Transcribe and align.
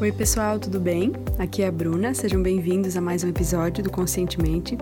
Oi, 0.00 0.12
pessoal, 0.12 0.60
tudo 0.60 0.78
bem? 0.78 1.12
Aqui 1.40 1.60
é 1.60 1.66
a 1.66 1.72
Bruna, 1.72 2.14
sejam 2.14 2.40
bem-vindos 2.40 2.96
a 2.96 3.00
mais 3.00 3.24
um 3.24 3.28
episódio 3.28 3.82
do 3.82 3.90
Conscientemente. 3.90 4.78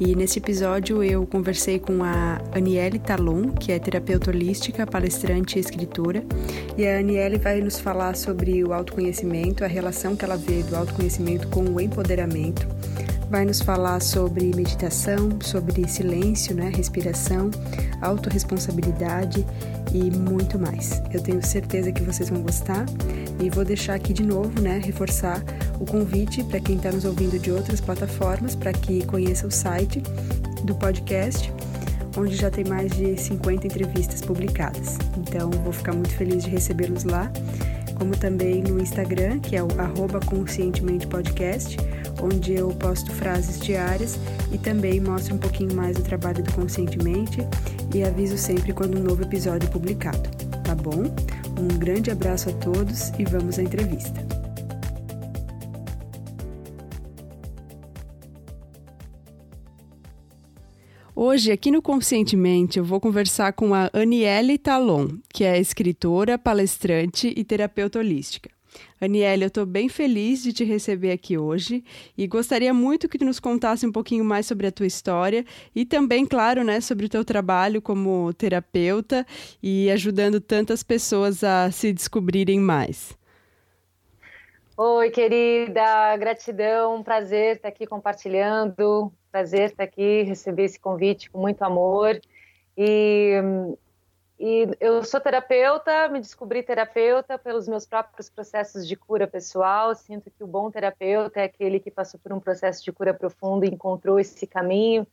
E 0.00 0.16
nesse 0.16 0.40
episódio 0.40 1.00
eu 1.00 1.24
conversei 1.24 1.78
com 1.78 2.02
a 2.02 2.40
Aniele 2.52 2.98
Talon, 2.98 3.52
que 3.52 3.70
é 3.70 3.78
terapeuta 3.78 4.32
holística, 4.32 4.84
palestrante 4.84 5.58
e 5.58 5.60
escritora. 5.60 6.24
E 6.76 6.84
a 6.84 6.98
Aniele 6.98 7.38
vai 7.38 7.60
nos 7.60 7.78
falar 7.78 8.16
sobre 8.16 8.64
o 8.64 8.72
autoconhecimento, 8.72 9.62
a 9.62 9.68
relação 9.68 10.16
que 10.16 10.24
ela 10.24 10.36
vê 10.36 10.64
do 10.64 10.74
autoconhecimento 10.74 11.46
com 11.46 11.62
o 11.62 11.80
empoderamento. 11.80 12.66
Vai 13.30 13.44
nos 13.44 13.60
falar 13.60 14.00
sobre 14.00 14.46
meditação, 14.56 15.38
sobre 15.42 15.86
silêncio, 15.86 16.54
né, 16.54 16.72
respiração, 16.74 17.50
autorresponsabilidade 18.00 19.44
e 19.92 20.10
muito 20.10 20.58
mais. 20.58 21.02
Eu 21.12 21.20
tenho 21.20 21.44
certeza 21.44 21.92
que 21.92 22.02
vocês 22.02 22.30
vão 22.30 22.40
gostar 22.40 22.86
e 23.38 23.50
vou 23.50 23.66
deixar 23.66 23.94
aqui 23.94 24.14
de 24.14 24.22
novo, 24.22 24.60
né, 24.62 24.80
reforçar 24.82 25.42
o 25.78 25.84
convite 25.84 26.42
para 26.42 26.58
quem 26.58 26.76
está 26.76 26.90
nos 26.90 27.04
ouvindo 27.04 27.38
de 27.38 27.52
outras 27.52 27.82
plataformas 27.82 28.54
para 28.54 28.72
que 28.72 29.04
conheça 29.04 29.46
o 29.46 29.50
site 29.50 30.02
do 30.64 30.74
podcast, 30.74 31.52
onde 32.16 32.34
já 32.34 32.50
tem 32.50 32.64
mais 32.64 32.90
de 32.92 33.14
50 33.20 33.66
entrevistas 33.66 34.22
publicadas. 34.22 34.96
Então, 35.18 35.50
vou 35.50 35.72
ficar 35.72 35.92
muito 35.92 36.14
feliz 36.16 36.44
de 36.44 36.50
recebê-los 36.50 37.04
lá, 37.04 37.30
como 37.96 38.16
também 38.16 38.62
no 38.62 38.80
Instagram, 38.80 39.38
que 39.38 39.54
é 39.54 39.62
o 39.62 39.68
@conscientementepodcast, 40.26 41.76
onde 42.22 42.54
eu 42.54 42.68
posto 42.70 43.12
frases 43.12 43.60
diárias 43.60 44.18
e 44.52 44.58
também 44.58 45.00
mostro 45.00 45.34
um 45.34 45.38
pouquinho 45.38 45.74
mais 45.74 45.96
do 45.96 46.02
trabalho 46.02 46.42
do 46.42 46.52
Conscientemente 46.52 47.38
e 47.94 48.02
aviso 48.02 48.36
sempre 48.36 48.72
quando 48.72 48.98
um 48.98 49.02
novo 49.02 49.22
episódio 49.22 49.68
é 49.68 49.70
publicado, 49.70 50.28
tá 50.64 50.74
bom? 50.74 51.04
Um 51.58 51.78
grande 51.78 52.10
abraço 52.10 52.50
a 52.50 52.52
todos 52.52 53.10
e 53.18 53.24
vamos 53.24 53.58
à 53.58 53.62
entrevista. 53.62 54.26
Hoje, 61.20 61.50
aqui 61.50 61.72
no 61.72 61.82
Conscientemente, 61.82 62.78
eu 62.78 62.84
vou 62.84 63.00
conversar 63.00 63.52
com 63.52 63.74
a 63.74 63.90
Aniele 63.92 64.56
Talon, 64.56 65.18
que 65.28 65.42
é 65.42 65.58
escritora, 65.58 66.38
palestrante 66.38 67.34
e 67.36 67.42
terapeuta 67.42 67.98
holística. 67.98 68.57
Aniele, 69.00 69.44
eu 69.44 69.48
estou 69.48 69.64
bem 69.64 69.88
feliz 69.88 70.42
de 70.42 70.52
te 70.52 70.64
receber 70.64 71.12
aqui 71.12 71.38
hoje 71.38 71.84
e 72.16 72.26
gostaria 72.26 72.74
muito 72.74 73.08
que 73.08 73.18
tu 73.18 73.24
nos 73.24 73.38
contasse 73.38 73.86
um 73.86 73.92
pouquinho 73.92 74.24
mais 74.24 74.46
sobre 74.46 74.66
a 74.66 74.72
tua 74.72 74.86
história 74.86 75.44
e 75.74 75.84
também, 75.84 76.26
claro, 76.26 76.64
né, 76.64 76.80
sobre 76.80 77.06
o 77.06 77.08
teu 77.08 77.24
trabalho 77.24 77.80
como 77.80 78.32
terapeuta 78.34 79.26
e 79.62 79.90
ajudando 79.90 80.40
tantas 80.40 80.82
pessoas 80.82 81.44
a 81.44 81.70
se 81.70 81.92
descobrirem 81.92 82.58
mais. 82.60 83.16
Oi, 84.76 85.10
querida, 85.10 86.16
gratidão, 86.16 87.02
prazer 87.02 87.56
estar 87.56 87.68
aqui 87.68 87.84
compartilhando, 87.84 89.12
prazer 89.30 89.70
estar 89.70 89.82
aqui, 89.82 90.22
receber 90.22 90.64
esse 90.64 90.78
convite 90.78 91.28
com 91.30 91.40
muito 91.40 91.62
amor. 91.62 92.20
E 92.76 93.32
e 94.38 94.68
eu 94.78 95.02
sou 95.02 95.20
terapeuta, 95.20 96.08
me 96.08 96.20
descobri 96.20 96.62
terapeuta 96.62 97.36
pelos 97.36 97.66
meus 97.66 97.84
próprios 97.84 98.30
processos 98.30 98.86
de 98.86 98.94
cura 98.94 99.26
pessoal. 99.26 99.94
Sinto 99.96 100.30
que 100.30 100.44
o 100.44 100.46
bom 100.46 100.70
terapeuta 100.70 101.40
é 101.40 101.44
aquele 101.44 101.80
que 101.80 101.90
passou 101.90 102.20
por 102.20 102.32
um 102.32 102.38
processo 102.38 102.84
de 102.84 102.92
cura 102.92 103.12
profundo 103.12 103.64
e 103.64 103.68
encontrou 103.68 104.20
esse 104.20 104.46
caminho. 104.46 105.04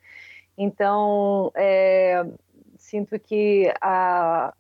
Então, 0.56 1.52
é, 1.56 2.24
sinto 2.78 3.20
que 3.20 3.74
a, 3.82 4.54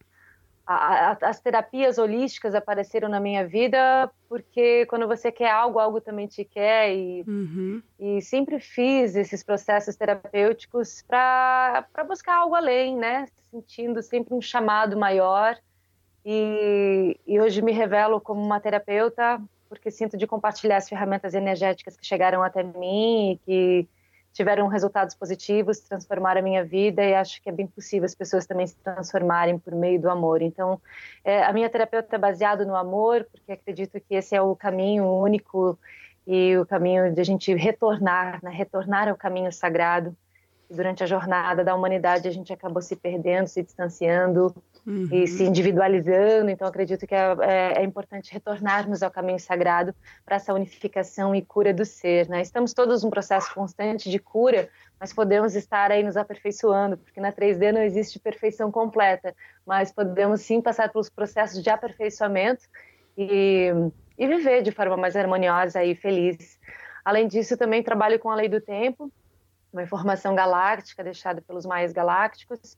a, 0.66 1.18
as 1.22 1.40
terapias 1.40 1.98
holísticas 1.98 2.56
apareceram 2.56 3.08
na 3.08 3.20
minha 3.20 3.48
vida 3.48 4.10
porque 4.28 4.86
quando 4.88 5.08
você 5.08 5.32
quer 5.32 5.52
algo, 5.52 5.78
algo 5.78 6.02
também 6.02 6.28
te 6.28 6.44
quer 6.44 6.94
e, 6.96 7.24
uhum. 7.28 7.82
e 8.00 8.22
sempre 8.22 8.60
fiz 8.60 9.16
esses 9.16 9.44
processos 9.44 9.96
terapêuticos 9.96 11.04
para 11.08 11.86
buscar 12.08 12.38
algo 12.38 12.56
além, 12.56 12.98
né? 12.98 13.28
Sentindo 13.52 14.02
sempre 14.02 14.34
um 14.34 14.42
chamado 14.42 14.98
maior 14.98 15.56
e, 16.26 17.20
e 17.28 17.40
hoje 17.40 17.62
me 17.62 17.72
revelo 17.72 18.20
como 18.20 18.42
uma 18.42 18.60
terapeuta 18.60 19.40
porque 19.70 19.92
sinto 19.92 20.18
de 20.18 20.26
compartilhar 20.26 20.78
as 20.78 20.90
ferramentas 20.90 21.34
energéticas 21.34 21.96
que 21.98 22.06
chegaram 22.06 22.42
até 22.42 22.64
mim 22.64 23.34
e 23.34 23.38
que 23.46 23.90
tiveram 24.36 24.68
resultados 24.68 25.16
positivos, 25.16 25.80
transformaram 25.80 26.42
a 26.42 26.44
minha 26.44 26.64
vida 26.64 27.02
e 27.02 27.16
acho 27.16 27.42
que 27.42 27.48
é 27.48 27.54
bem 27.54 27.66
possível 27.66 28.06
as 28.06 28.14
pessoas 28.14 28.46
também 28.46 28.68
se 28.68 28.76
transformarem 28.76 29.58
por 29.58 29.74
meio 29.74 30.00
do 30.00 30.10
amor. 30.10 30.42
Então, 30.42 30.80
é, 31.24 31.42
a 31.42 31.54
minha 31.54 31.70
terapeuta 31.70 32.18
é 32.18 32.20
baseada 32.20 32.66
no 32.66 32.76
amor, 32.76 33.26
porque 33.32 33.54
acredito 33.54 33.98
que 34.02 34.14
esse 34.14 34.36
é 34.36 34.42
o 34.42 34.54
caminho 34.54 35.06
único 35.06 35.80
e 36.28 36.58
o 36.58 36.66
caminho 36.66 37.14
de 37.14 37.22
a 37.22 37.24
gente 37.24 37.54
retornar, 37.56 38.42
né? 38.44 38.52
retornar 38.52 39.08
ao 39.08 39.16
caminho 39.16 39.52
sagrado. 39.54 40.14
Durante 40.70 41.02
a 41.02 41.08
jornada 41.08 41.64
da 41.64 41.74
humanidade 41.74 42.28
a 42.28 42.32
gente 42.32 42.52
acabou 42.52 42.82
se 42.82 42.96
perdendo, 42.98 43.48
se 43.48 43.64
distanciando, 43.64 44.54
uhum. 44.86 45.08
e 45.12 45.28
se 45.28 45.44
individualizando. 45.44 46.50
Então, 46.50 46.68
acredito 46.68 47.08
que 47.08 47.16
é, 47.16 47.36
é, 47.42 47.74
é 47.82 47.84
importante 47.84 48.32
retornarmos 48.32 49.02
ao 49.02 49.12
caminho 49.12 49.40
sagrado 49.40 49.94
para 50.26 50.36
essa 50.36 50.54
unificação 50.54 51.34
e 51.34 51.42
cura 51.42 51.74
do 51.74 51.84
ser. 51.84 52.30
Né? 52.30 52.42
Estamos 52.42 52.74
todos 52.74 53.04
num 53.04 53.10
processo 53.10 53.54
constante 53.54 54.10
de 54.10 54.20
cura, 54.20 54.70
mas 55.00 55.14
podemos 55.14 55.56
estar 55.56 55.92
aí 55.92 56.04
nos 56.04 56.16
aperfeiçoando, 56.16 56.98
porque 56.98 57.20
na 57.20 57.32
3D 57.32 57.72
não 57.72 57.82
existe 57.82 58.20
perfeição 58.20 58.72
completa, 58.72 59.36
mas 59.66 59.92
podemos 59.92 60.42
sim 60.42 60.62
passar 60.62 60.90
pelos 60.90 61.10
processos 61.10 61.62
de 61.62 61.70
aperfeiçoamento 61.70 62.64
e, 63.18 63.72
e 64.18 64.28
viver 64.28 64.62
de 64.62 64.72
forma 64.72 64.96
mais 64.96 65.16
harmoniosa 65.16 65.84
e 65.84 65.96
feliz. 65.96 66.60
Além 67.04 67.28
disso, 67.28 67.58
também 67.58 67.84
trabalho 67.84 68.20
com 68.20 68.30
a 68.30 68.36
lei 68.36 68.50
do 68.50 68.60
tempo, 68.60 69.12
uma 69.72 69.84
informação 69.84 70.34
galáctica 70.34 71.04
deixada 71.04 71.42
pelos 71.42 71.66
mais 71.66 71.92
galácticos, 71.92 72.78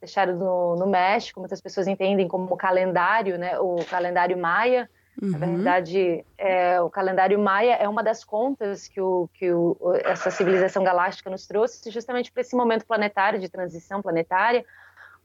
deixaram 0.00 0.36
no, 0.36 0.76
no 0.76 0.86
México, 0.86 1.40
muitas 1.40 1.60
pessoas 1.60 1.86
entendem 1.86 2.28
como 2.28 2.56
calendário, 2.56 3.38
né, 3.38 3.58
o 3.58 3.76
calendário 3.88 4.36
maia. 4.36 4.88
Uhum. 5.20 5.30
Na 5.30 5.38
verdade, 5.38 6.24
é, 6.36 6.80
o 6.80 6.90
calendário 6.90 7.38
maia 7.38 7.74
é 7.74 7.88
uma 7.88 8.02
das 8.02 8.22
contas 8.22 8.86
que, 8.86 9.00
o, 9.00 9.28
que 9.32 9.50
o, 9.50 9.76
essa 10.04 10.30
civilização 10.30 10.84
galáctica 10.84 11.30
nos 11.30 11.46
trouxe, 11.46 11.90
justamente 11.90 12.30
para 12.30 12.42
esse 12.42 12.54
momento 12.54 12.86
planetário, 12.86 13.40
de 13.40 13.48
transição 13.48 14.02
planetária, 14.02 14.64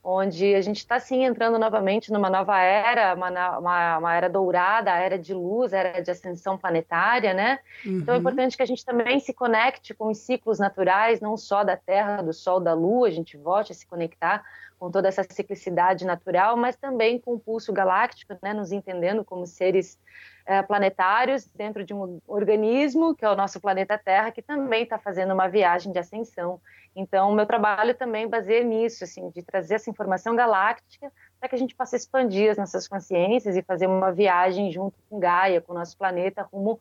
onde 0.04 0.56
a 0.56 0.62
gente 0.62 0.78
está 0.78 1.00
sim 1.00 1.24
entrando 1.24 1.60
novamente 1.60 2.12
numa 2.12 2.30
nova 2.30 2.60
era, 2.60 3.14
uma, 3.14 3.30
uma, 3.60 3.98
uma, 4.00 4.16
era 4.16 4.28
dourada, 4.28 4.92
a 4.92 4.98
era 4.98 5.18
de 5.18 5.34
luz, 5.34 5.74
a 5.74 5.78
era 5.78 6.02
de 6.02 6.10
ascensão 6.10 6.58
planetária, 6.58 7.34
né? 7.34 7.60
Uhum. 7.86 7.98
Então 7.98 8.14
é 8.14 8.18
uhum. 8.18 8.22
importante 8.22 8.58
que 8.58 8.64
a 8.64 8.66
gente 8.66 8.84
também 8.84 9.20
se 9.20 9.34
conecte 9.34 9.94
com 9.94 10.10
os 10.10 10.18
ciclos 10.18 10.58
naturais, 10.58 11.22
não 11.22 11.38
só 11.38 11.64
da 11.64 11.78
Terra, 11.78 12.22
do 12.22 12.34
Sol, 12.34 12.60
da 12.60 12.74
Lua, 12.74 13.08
a 13.08 13.12
gente 13.12 13.38
volte 13.38 13.72
a 13.74 13.76
se 13.76 13.86
conectar 13.86 14.44
com 14.82 14.90
toda 14.90 15.08
essa 15.08 15.22
ciclicidade 15.22 16.04
natural, 16.06 16.58
mas 16.58 16.76
também 16.76 17.20
com 17.20 17.36
o 17.36 17.40
pulso 17.40 17.72
galáctico, 17.72 18.36
né? 18.42 18.52
Nos 18.52 18.72
entendendo 18.72 19.24
como 19.24 19.46
seres 19.46 20.00
é, 20.44 20.60
planetários 20.64 21.46
dentro 21.46 21.84
de 21.86 21.94
um 21.94 22.20
organismo, 22.28 23.14
que 23.14 23.24
é 23.24 23.30
o 23.30 23.36
nosso 23.36 23.62
planeta 23.62 23.96
Terra, 23.96 24.32
que 24.32 24.42
também 24.42 24.82
está 24.82 24.98
fazendo 24.98 25.36
uma 25.36 25.48
viagem 25.48 25.92
de 25.92 26.00
ascensão. 26.00 26.60
Então, 26.96 27.32
meu 27.32 27.46
trabalho 27.46 27.94
também 27.94 28.28
baseia 28.28 28.64
nisso, 28.64 29.04
assim, 29.04 29.30
de 29.30 29.44
trazer 29.44 29.76
essa 29.76 29.92
informação 29.92 30.36
galáctica 30.36 31.12
para 31.40 31.48
que 31.48 31.54
a 31.54 31.60
gente 31.60 31.76
possa 31.76 31.96
expandir 31.96 32.50
as 32.50 32.58
nossas 32.58 32.88
consciências 32.88 33.56
e 33.56 33.62
fazer 33.62 33.86
uma 33.86 34.12
viagem 34.12 34.72
junto 34.72 34.98
com 35.08 35.20
Gaia, 35.20 35.62
com 35.62 35.74
o 35.74 35.76
nosso 35.76 35.96
planeta, 35.96 36.50
rumo 36.52 36.80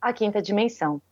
à 0.00 0.10
quinta 0.10 0.40
dimensão. 0.40 1.02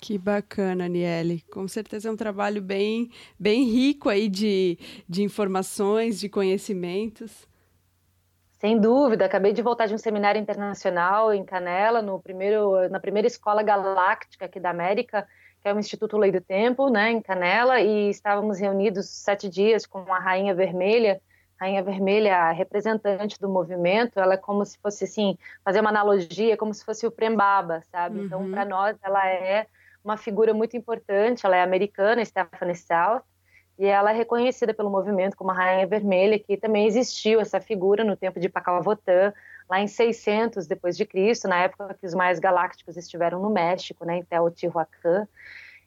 Que 0.00 0.16
bacana, 0.16 0.84
Aniele. 0.84 1.42
Com 1.50 1.66
certeza 1.66 2.08
é 2.08 2.12
um 2.12 2.16
trabalho 2.16 2.62
bem, 2.62 3.10
bem 3.38 3.64
rico 3.64 4.08
aí 4.08 4.28
de, 4.28 4.78
de 5.08 5.22
informações, 5.22 6.20
de 6.20 6.28
conhecimentos. 6.28 7.48
Sem 8.60 8.80
dúvida, 8.80 9.24
acabei 9.24 9.52
de 9.52 9.62
voltar 9.62 9.86
de 9.86 9.94
um 9.94 9.98
seminário 9.98 10.40
internacional 10.40 11.32
em 11.32 11.44
Canela, 11.44 12.02
no 12.02 12.20
primeiro, 12.20 12.88
na 12.88 12.98
primeira 12.98 13.28
escola 13.28 13.62
galáctica 13.62 14.46
aqui 14.46 14.58
da 14.58 14.70
América, 14.70 15.26
que 15.60 15.68
é 15.68 15.74
o 15.74 15.78
Instituto 15.78 16.16
Lei 16.16 16.32
do 16.32 16.40
Tempo, 16.40 16.88
né, 16.88 17.10
em 17.10 17.20
Canela, 17.20 17.80
e 17.80 18.10
estávamos 18.10 18.58
reunidos 18.58 19.08
sete 19.08 19.48
dias 19.48 19.86
com 19.86 20.12
a 20.12 20.18
Rainha 20.18 20.54
Vermelha. 20.54 21.20
Rainha 21.60 21.82
Vermelha, 21.82 22.36
a 22.36 22.52
representante 22.52 23.38
do 23.40 23.48
movimento, 23.48 24.20
ela 24.20 24.34
é 24.34 24.36
como 24.36 24.64
se 24.64 24.78
fosse 24.78 25.04
assim, 25.04 25.36
fazer 25.64 25.80
uma 25.80 25.90
analogia, 25.90 26.56
como 26.56 26.72
se 26.72 26.84
fosse 26.84 27.04
o 27.04 27.10
Prembaba, 27.10 27.82
sabe? 27.90 28.20
Então, 28.20 28.40
uhum. 28.40 28.46
Então, 28.46 28.54
para 28.54 28.64
nós, 28.64 28.96
ela 29.02 29.28
é 29.28 29.66
uma 30.08 30.16
figura 30.16 30.54
muito 30.54 30.74
importante, 30.74 31.44
ela 31.44 31.56
é 31.56 31.62
americana, 31.62 32.24
Stephanie 32.24 32.74
South, 32.74 33.22
e 33.78 33.86
ela 33.86 34.10
é 34.10 34.14
reconhecida 34.14 34.72
pelo 34.72 34.90
movimento 34.90 35.36
como 35.36 35.50
a 35.50 35.54
Rainha 35.54 35.86
Vermelha, 35.86 36.38
que 36.38 36.56
também 36.56 36.86
existiu 36.86 37.40
essa 37.40 37.60
figura 37.60 38.02
no 38.02 38.16
tempo 38.16 38.40
de 38.40 38.48
Pacalavotan, 38.48 39.32
lá 39.68 39.80
em 39.80 39.86
600 39.86 40.66
depois 40.66 40.96
de 40.96 41.04
Cristo, 41.04 41.46
na 41.46 41.62
época 41.62 41.94
que 42.00 42.06
os 42.06 42.14
mais 42.14 42.38
galácticos 42.38 42.96
estiveram 42.96 43.40
no 43.40 43.50
México, 43.50 44.04
né, 44.06 44.16
em 44.16 44.24
Teotihuacan. 44.24 45.28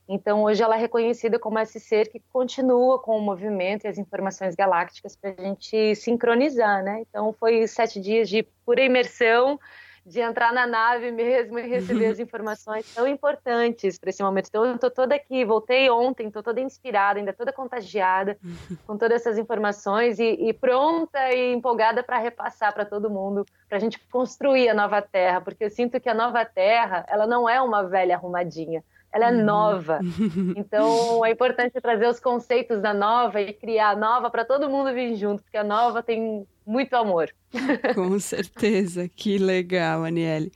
Então, 0.07 0.43
hoje 0.43 0.61
ela 0.61 0.75
é 0.75 0.79
reconhecida 0.79 1.39
como 1.39 1.57
esse 1.57 1.79
ser 1.79 2.09
que 2.09 2.21
continua 2.31 2.99
com 2.99 3.17
o 3.17 3.21
movimento 3.21 3.85
e 3.85 3.87
as 3.87 3.97
informações 3.97 4.55
galácticas 4.55 5.15
para 5.15 5.33
a 5.37 5.41
gente 5.41 5.95
sincronizar, 5.95 6.83
né? 6.83 7.03
Então, 7.09 7.33
foi 7.33 7.65
sete 7.67 7.99
dias 7.99 8.29
de 8.29 8.43
pura 8.65 8.81
imersão 8.81 9.59
de 10.05 10.19
entrar 10.19 10.51
na 10.51 10.65
nave 10.65 11.11
mesmo 11.11 11.59
e 11.59 11.67
receber 11.67 12.07
as 12.07 12.19
informações 12.19 12.91
tão 12.93 13.07
importantes 13.07 13.97
para 13.97 14.09
esse 14.09 14.23
momento. 14.23 14.47
Então, 14.47 14.65
eu 14.65 14.75
estou 14.75 14.89
toda 14.89 15.15
aqui, 15.15 15.45
voltei 15.45 15.89
ontem, 15.89 16.27
estou 16.27 16.41
toda 16.41 16.59
inspirada, 16.59 17.19
ainda 17.19 17.33
toda 17.33 17.53
contagiada 17.53 18.37
com 18.85 18.97
todas 18.97 19.21
essas 19.21 19.37
informações 19.37 20.19
e, 20.19 20.47
e 20.47 20.53
pronta 20.53 21.31
e 21.33 21.53
empolgada 21.53 22.03
para 22.03 22.17
repassar 22.17 22.73
para 22.73 22.85
todo 22.85 23.09
mundo, 23.09 23.45
para 23.67 23.77
a 23.77 23.81
gente 23.81 23.99
construir 24.11 24.69
a 24.69 24.73
nova 24.73 25.01
Terra, 25.01 25.41
porque 25.41 25.65
eu 25.65 25.69
sinto 25.69 25.99
que 25.99 26.09
a 26.09 26.13
nova 26.13 26.43
Terra, 26.45 27.05
ela 27.07 27.27
não 27.27 27.47
é 27.47 27.61
uma 27.61 27.83
velha 27.83 28.15
arrumadinha, 28.15 28.83
ela 29.13 29.29
é 29.29 29.31
uhum. 29.31 29.43
nova. 29.43 29.99
Então 30.55 31.25
é 31.25 31.31
importante 31.31 31.79
trazer 31.81 32.07
os 32.07 32.19
conceitos 32.19 32.81
da 32.81 32.93
nova 32.93 33.41
e 33.41 33.53
criar 33.53 33.91
a 33.91 33.95
nova 33.95 34.29
para 34.29 34.45
todo 34.45 34.69
mundo 34.69 34.93
vir 34.93 35.15
junto, 35.15 35.43
porque 35.43 35.57
a 35.57 35.63
nova 35.63 36.01
tem 36.01 36.45
muito 36.65 36.93
amor. 36.95 37.29
Com 37.95 38.19
certeza, 38.19 39.09
que 39.09 39.37
legal, 39.37 40.03
Aniele. 40.03 40.51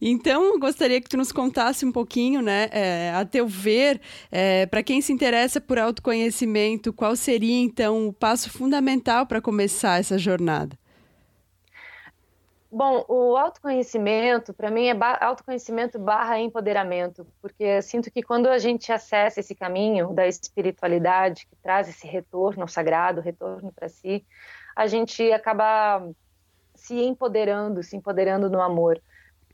Então, 0.00 0.58
gostaria 0.58 1.00
que 1.00 1.08
tu 1.08 1.16
nos 1.16 1.32
contasse 1.32 1.84
um 1.84 1.92
pouquinho, 1.92 2.40
né, 2.40 2.68
é, 2.72 3.12
a 3.14 3.24
teu 3.24 3.46
ver, 3.46 4.00
é, 4.30 4.66
para 4.66 4.82
quem 4.82 5.00
se 5.00 5.12
interessa 5.12 5.60
por 5.60 5.78
autoconhecimento, 5.78 6.92
qual 6.92 7.14
seria 7.14 7.60
então 7.60 8.08
o 8.08 8.12
passo 8.12 8.50
fundamental 8.50 9.26
para 9.26 9.40
começar 9.40 10.00
essa 10.00 10.16
jornada? 10.16 10.78
Bom, 12.72 13.04
o 13.08 13.36
autoconhecimento, 13.36 14.54
para 14.54 14.70
mim, 14.70 14.86
é 14.86 14.96
autoconhecimento 15.20 15.98
barra 15.98 16.38
empoderamento, 16.38 17.26
porque 17.42 17.82
sinto 17.82 18.12
que 18.12 18.22
quando 18.22 18.48
a 18.48 18.58
gente 18.58 18.92
acessa 18.92 19.40
esse 19.40 19.56
caminho 19.56 20.12
da 20.12 20.28
espiritualidade, 20.28 21.46
que 21.46 21.56
traz 21.56 21.88
esse 21.88 22.06
retorno 22.06 22.62
ao 22.62 22.68
sagrado, 22.68 23.20
retorno 23.20 23.72
para 23.72 23.88
si, 23.88 24.24
a 24.76 24.86
gente 24.86 25.32
acaba 25.32 26.08
se 26.76 27.02
empoderando, 27.02 27.82
se 27.82 27.96
empoderando 27.96 28.48
no 28.48 28.60
amor. 28.60 29.02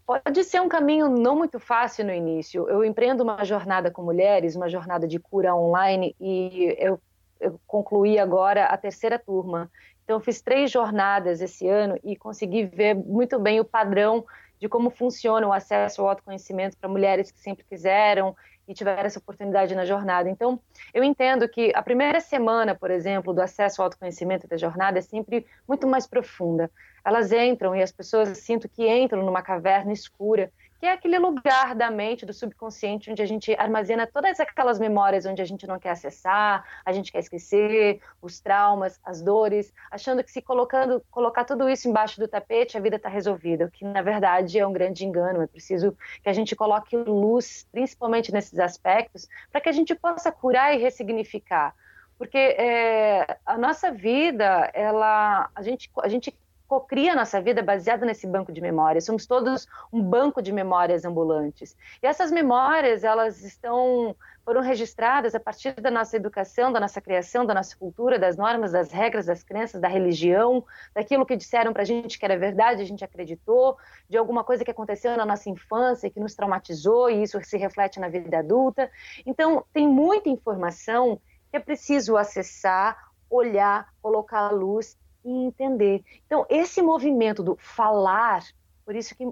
Pode 0.07 0.45
ser 0.45 0.61
um 0.61 0.69
caminho 0.69 1.09
não 1.09 1.35
muito 1.35 1.59
fácil 1.59 2.05
no 2.05 2.13
início. 2.13 2.69
Eu 2.69 2.85
empreendo 2.85 3.23
uma 3.23 3.43
jornada 3.45 3.91
com 3.91 4.03
mulheres, 4.03 4.55
uma 4.55 4.69
jornada 4.69 5.09
de 5.09 5.19
cura 5.19 5.55
online, 5.55 6.15
e 6.21 6.77
eu, 6.79 7.01
eu 7.41 7.59
concluí 7.67 8.19
agora 8.19 8.67
a 8.67 8.77
terceira 8.77 9.19
turma. 9.19 9.71
Então, 10.07 10.19
eu 10.19 10.21
fiz 10.21 10.41
três 10.41 10.71
jornadas 10.71 11.41
esse 11.41 11.69
ano 11.69 11.99
e 12.05 12.15
consegui 12.15 12.65
ver 12.65 12.95
muito 12.95 13.41
bem 13.41 13.59
o 13.59 13.65
padrão 13.65 14.25
de 14.57 14.69
como 14.69 14.89
funciona 14.89 15.45
o 15.49 15.53
acesso 15.53 16.01
ao 16.01 16.09
autoconhecimento 16.09 16.77
para 16.79 16.89
mulheres 16.89 17.33
que 17.33 17.41
sempre 17.41 17.65
quiseram 17.65 18.35
e 18.69 18.73
tiveram 18.73 19.03
essa 19.03 19.19
oportunidade 19.19 19.75
na 19.75 19.85
jornada. 19.85 20.31
Então, 20.31 20.61
eu 20.95 21.03
entendo 21.03 21.49
que 21.49 21.73
a 21.75 21.83
primeira 21.83 22.21
semana, 22.21 22.73
por 22.73 22.89
exemplo, 22.89 23.35
do 23.35 23.43
acesso 23.43 23.83
ao 23.83 23.87
autoconhecimento 23.87 24.47
da 24.47 24.57
jornada 24.57 25.01
é 25.01 25.03
sempre 25.03 25.45
muito 25.67 25.89
mais 25.89 26.07
profunda. 26.07 26.71
Elas 27.05 27.33
entram 27.33 27.75
e 27.75 27.83
as 27.83 27.91
pessoas 27.91 28.29
sinto 28.39 28.69
que 28.69 28.89
entram 28.89 29.25
numa 29.25 29.43
caverna 29.43 29.93
escura 29.93 30.53
que 30.79 30.87
é 30.87 30.93
aquele 30.93 31.19
lugar 31.19 31.75
da 31.75 31.91
mente, 31.91 32.27
do 32.27 32.33
subconsciente, 32.33 33.11
onde 33.11 33.23
a 33.23 33.27
gente 33.27 33.55
armazena 33.55 34.07
todas 34.07 34.39
aquelas 34.41 34.79
memórias 34.79 35.27
onde 35.27 35.41
a 35.41 35.45
gente 35.45 35.67
não 35.67 35.79
quer 35.79 35.91
acessar, 35.91 36.65
a 36.85 36.93
gente 36.93 37.11
quer 37.11 37.21
esquecer, 37.21 38.01
os 38.21 38.41
traumas, 38.41 39.01
as 39.05 39.23
dores, 39.23 39.73
achando 39.91 40.23
que 40.23 40.31
se 40.31 40.43
colocando, 40.43 41.03
colocar 41.11 41.45
tudo 41.45 41.69
isso 41.69 41.89
embaixo 41.89 42.21
do 42.21 42.29
tapete, 42.29 42.77
a 42.77 42.81
vida 42.81 42.97
está 42.97 43.09
resolvida, 43.09 43.67
o 43.67 43.71
que 43.71 43.85
na 43.85 44.03
verdade 44.03 44.59
é 44.59 44.67
um 44.67 44.73
grande 44.73 45.05
engano. 45.05 45.43
É 45.43 45.47
preciso 45.47 45.97
que 46.23 46.29
a 46.29 46.33
gente 46.33 46.55
coloque 46.55 46.97
luz, 46.97 47.67
principalmente 47.73 48.33
nesses 48.33 48.59
aspectos, 48.59 49.29
para 49.51 49.61
que 49.61 49.69
a 49.69 49.73
gente 49.73 49.95
possa 49.95 50.31
curar 50.31 50.75
e 50.75 50.79
ressignificar. 50.79 51.75
Porque 52.19 52.39
é, 52.39 53.39
a 53.45 53.59
nossa 53.59 53.93
vida, 53.93 54.71
ela, 54.73 55.51
a 55.55 55.63
gente, 55.63 55.91
a 56.03 56.09
gente 56.09 56.35
cocria 56.67 57.15
nossa 57.15 57.41
vida 57.41 57.63
baseada 57.63 58.05
nesse 58.05 58.27
banco 58.27 58.53
de 58.53 58.61
memórias. 58.61 59.05
Somos 59.05 59.27
todos 59.27 59.67
um 59.93 60.03
banco 60.03 60.43
de 60.43 60.53
memórias 60.53 61.05
ambulantes. 61.05 61.77
E 62.03 62.07
essas 62.07 62.31
memórias, 62.31 63.05
elas 63.05 63.43
estão 63.43 64.15
foram 64.47 64.61
registradas 64.61 65.35
a 65.35 65.41
partir 65.41 65.73
da 65.73 65.91
nossa 65.91 66.17
educação, 66.17 66.71
da 66.71 66.79
nossa 66.79 67.01
criação, 67.01 67.45
da 67.45 67.53
nossa 67.53 67.77
cultura, 67.77 68.17
das 68.17 68.37
normas, 68.37 68.71
das 68.71 68.93
regras, 68.93 69.27
das 69.27 69.43
crenças, 69.43 69.81
da 69.81 69.89
religião, 69.89 70.65
daquilo 70.95 71.27
que 71.27 71.35
disseram 71.35 71.73
para 71.73 71.83
a 71.83 71.85
gente 71.85 72.17
que 72.17 72.25
era 72.25 72.39
verdade, 72.39 72.81
a 72.81 72.85
gente 72.85 73.05
acreditou, 73.05 73.77
de 74.09 74.17
alguma 74.17 74.45
coisa 74.45 74.65
que 74.65 74.71
aconteceu 74.71 75.17
na 75.17 75.27
nossa 75.27 75.51
infância 75.51 76.09
que 76.09 76.21
nos 76.21 76.37
traumatizou 76.37 77.11
e 77.11 77.25
isso 77.25 77.41
se 77.43 77.59
reflete 77.59 77.99
na 77.99 78.09
vida 78.09 78.39
adulta. 78.39 78.89
Então, 79.27 79.65
tem 79.73 79.89
muita 79.89 80.29
informação 80.29 81.21
que 81.51 81.57
é 81.57 81.61
preciso 81.61 82.17
acessar, 82.17 82.97
olhar, 83.29 83.93
colocar 84.01 84.47
à 84.47 84.51
luz 84.53 84.97
e 85.27 85.47
entender. 85.47 86.05
Então, 86.25 86.47
esse 86.49 86.81
movimento 86.81 87.43
do 87.43 87.57
falar, 87.57 88.45
por 88.85 88.95
isso 88.95 89.15
que 89.17 89.27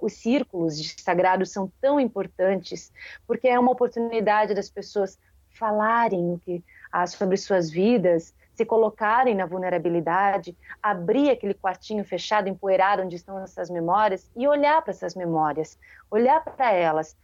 os 0.00 0.12
círculos 0.12 0.80
de 0.80 1.02
sagrado 1.02 1.44
são 1.44 1.70
tão 1.80 1.98
importantes, 1.98 2.92
porque 3.26 3.48
é 3.48 3.58
uma 3.58 3.72
oportunidade 3.72 4.54
das 4.54 4.70
pessoas 4.70 5.18
falarem 5.50 6.34
o 6.34 6.38
que, 6.38 6.64
ah, 6.92 7.06
sobre 7.08 7.36
suas 7.36 7.68
vidas, 7.68 8.32
se 8.54 8.64
colocarem 8.64 9.34
na 9.34 9.46
vulnerabilidade, 9.46 10.56
abrir 10.80 11.30
aquele 11.30 11.54
quartinho 11.54 12.04
fechado, 12.04 12.48
empoeirado, 12.48 13.02
onde 13.02 13.16
estão 13.16 13.42
essas 13.42 13.68
memórias 13.68 14.30
e 14.36 14.46
olhar 14.46 14.80
para 14.82 14.92
essas 14.92 15.16
memórias, 15.16 15.76
olhar 16.08 16.44
para 16.44 16.72
elas. 16.72 17.16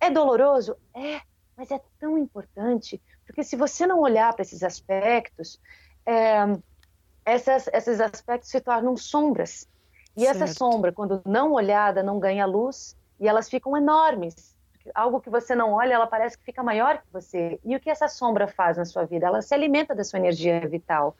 É 0.00 0.10
doloroso? 0.10 0.76
É, 0.92 1.20
mas 1.56 1.70
é 1.70 1.80
tão 2.00 2.18
importante, 2.18 3.00
porque 3.24 3.44
se 3.44 3.54
você 3.54 3.86
não 3.86 4.00
olhar 4.00 4.32
para 4.32 4.42
esses 4.42 4.62
aspectos, 4.64 5.60
é, 6.04 6.44
essas, 7.24 7.68
esses 7.72 8.00
aspectos 8.00 8.50
se 8.50 8.60
tornam 8.60 8.96
sombras. 8.96 9.68
E 10.16 10.22
certo. 10.22 10.42
essa 10.42 10.54
sombra, 10.54 10.92
quando 10.92 11.22
não 11.24 11.52
olhada, 11.52 12.02
não 12.02 12.18
ganha 12.18 12.46
luz 12.46 12.96
e 13.18 13.28
elas 13.28 13.48
ficam 13.48 13.76
enormes. 13.76 14.56
Algo 14.94 15.20
que 15.20 15.30
você 15.30 15.54
não 15.54 15.72
olha, 15.72 15.94
ela 15.94 16.06
parece 16.06 16.38
que 16.38 16.44
fica 16.44 16.62
maior 16.62 16.98
que 16.98 17.12
você. 17.12 17.60
E 17.64 17.76
o 17.76 17.80
que 17.80 17.90
essa 17.90 18.08
sombra 18.08 18.48
faz 18.48 18.76
na 18.76 18.84
sua 18.84 19.04
vida? 19.04 19.26
Ela 19.26 19.42
se 19.42 19.54
alimenta 19.54 19.94
da 19.94 20.02
sua 20.02 20.18
energia 20.18 20.66
vital. 20.66 21.16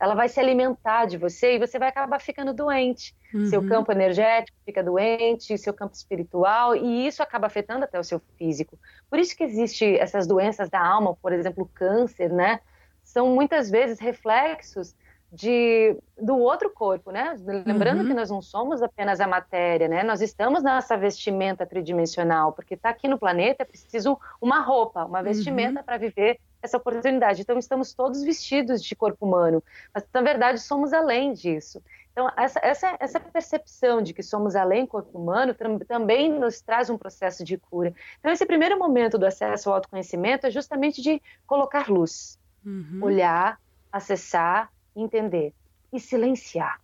Ela 0.00 0.14
vai 0.14 0.28
se 0.28 0.40
alimentar 0.40 1.04
de 1.04 1.16
você 1.16 1.54
e 1.54 1.58
você 1.60 1.78
vai 1.78 1.88
acabar 1.88 2.20
ficando 2.20 2.52
doente. 2.52 3.14
Uhum. 3.32 3.46
Seu 3.46 3.64
campo 3.68 3.92
energético 3.92 4.58
fica 4.64 4.82
doente, 4.82 5.56
seu 5.56 5.72
campo 5.72 5.94
espiritual, 5.94 6.74
e 6.74 7.06
isso 7.06 7.22
acaba 7.22 7.46
afetando 7.46 7.84
até 7.84 8.00
o 8.00 8.02
seu 8.02 8.20
físico. 8.36 8.76
Por 9.08 9.20
isso 9.20 9.36
que 9.36 9.44
existem 9.44 9.98
essas 10.00 10.26
doenças 10.26 10.68
da 10.68 10.84
alma, 10.84 11.14
por 11.22 11.32
exemplo, 11.32 11.70
câncer, 11.72 12.32
né? 12.32 12.60
São 13.04 13.28
muitas 13.28 13.70
vezes 13.70 14.00
reflexos 14.00 14.94
de, 15.32 15.96
do 16.20 16.36
outro 16.36 16.68
corpo, 16.68 17.10
né? 17.10 17.34
Lembrando 17.64 18.00
uhum. 18.02 18.08
que 18.08 18.12
nós 18.12 18.28
não 18.28 18.42
somos 18.42 18.82
apenas 18.82 19.18
a 19.18 19.26
matéria, 19.26 19.88
né? 19.88 20.02
Nós 20.02 20.20
estamos 20.20 20.62
nessa 20.62 20.94
vestimenta 20.94 21.64
tridimensional, 21.64 22.52
porque 22.52 22.74
está 22.74 22.90
aqui 22.90 23.08
no 23.08 23.18
planeta 23.18 23.62
é 23.62 23.64
preciso 23.64 24.18
uma 24.42 24.60
roupa, 24.60 25.06
uma 25.06 25.22
vestimenta 25.22 25.80
uhum. 25.80 25.86
para 25.86 25.96
viver 25.96 26.38
essa 26.60 26.76
oportunidade. 26.76 27.40
Então 27.40 27.58
estamos 27.58 27.94
todos 27.94 28.22
vestidos 28.22 28.84
de 28.84 28.94
corpo 28.94 29.24
humano, 29.24 29.64
mas 29.94 30.04
na 30.12 30.20
verdade 30.20 30.60
somos 30.60 30.92
além 30.92 31.32
disso. 31.32 31.82
Então 32.12 32.30
essa, 32.36 32.60
essa, 32.62 32.96
essa 33.00 33.18
percepção 33.18 34.02
de 34.02 34.12
que 34.12 34.22
somos 34.22 34.54
além 34.54 34.86
corpo 34.86 35.18
humano 35.18 35.56
também 35.88 36.28
nos 36.28 36.60
traz 36.60 36.90
um 36.90 36.98
processo 36.98 37.42
de 37.42 37.56
cura. 37.56 37.94
Então 38.20 38.30
esse 38.30 38.44
primeiro 38.44 38.78
momento 38.78 39.16
do 39.16 39.24
acesso 39.24 39.70
ao 39.70 39.76
autoconhecimento 39.76 40.46
é 40.46 40.50
justamente 40.50 41.00
de 41.00 41.22
colocar 41.46 41.88
luz, 41.88 42.38
uhum. 42.66 42.98
olhar, 43.00 43.58
acessar 43.90 44.70
entender 44.94 45.52
e 45.92 46.00
silenciar. 46.00 46.80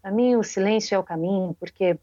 Para 0.00 0.10
mim, 0.10 0.36
o 0.36 0.42
silêncio 0.42 0.94
é 0.94 0.98
o 0.98 1.04
caminho, 1.04 1.54
porque 1.58 1.98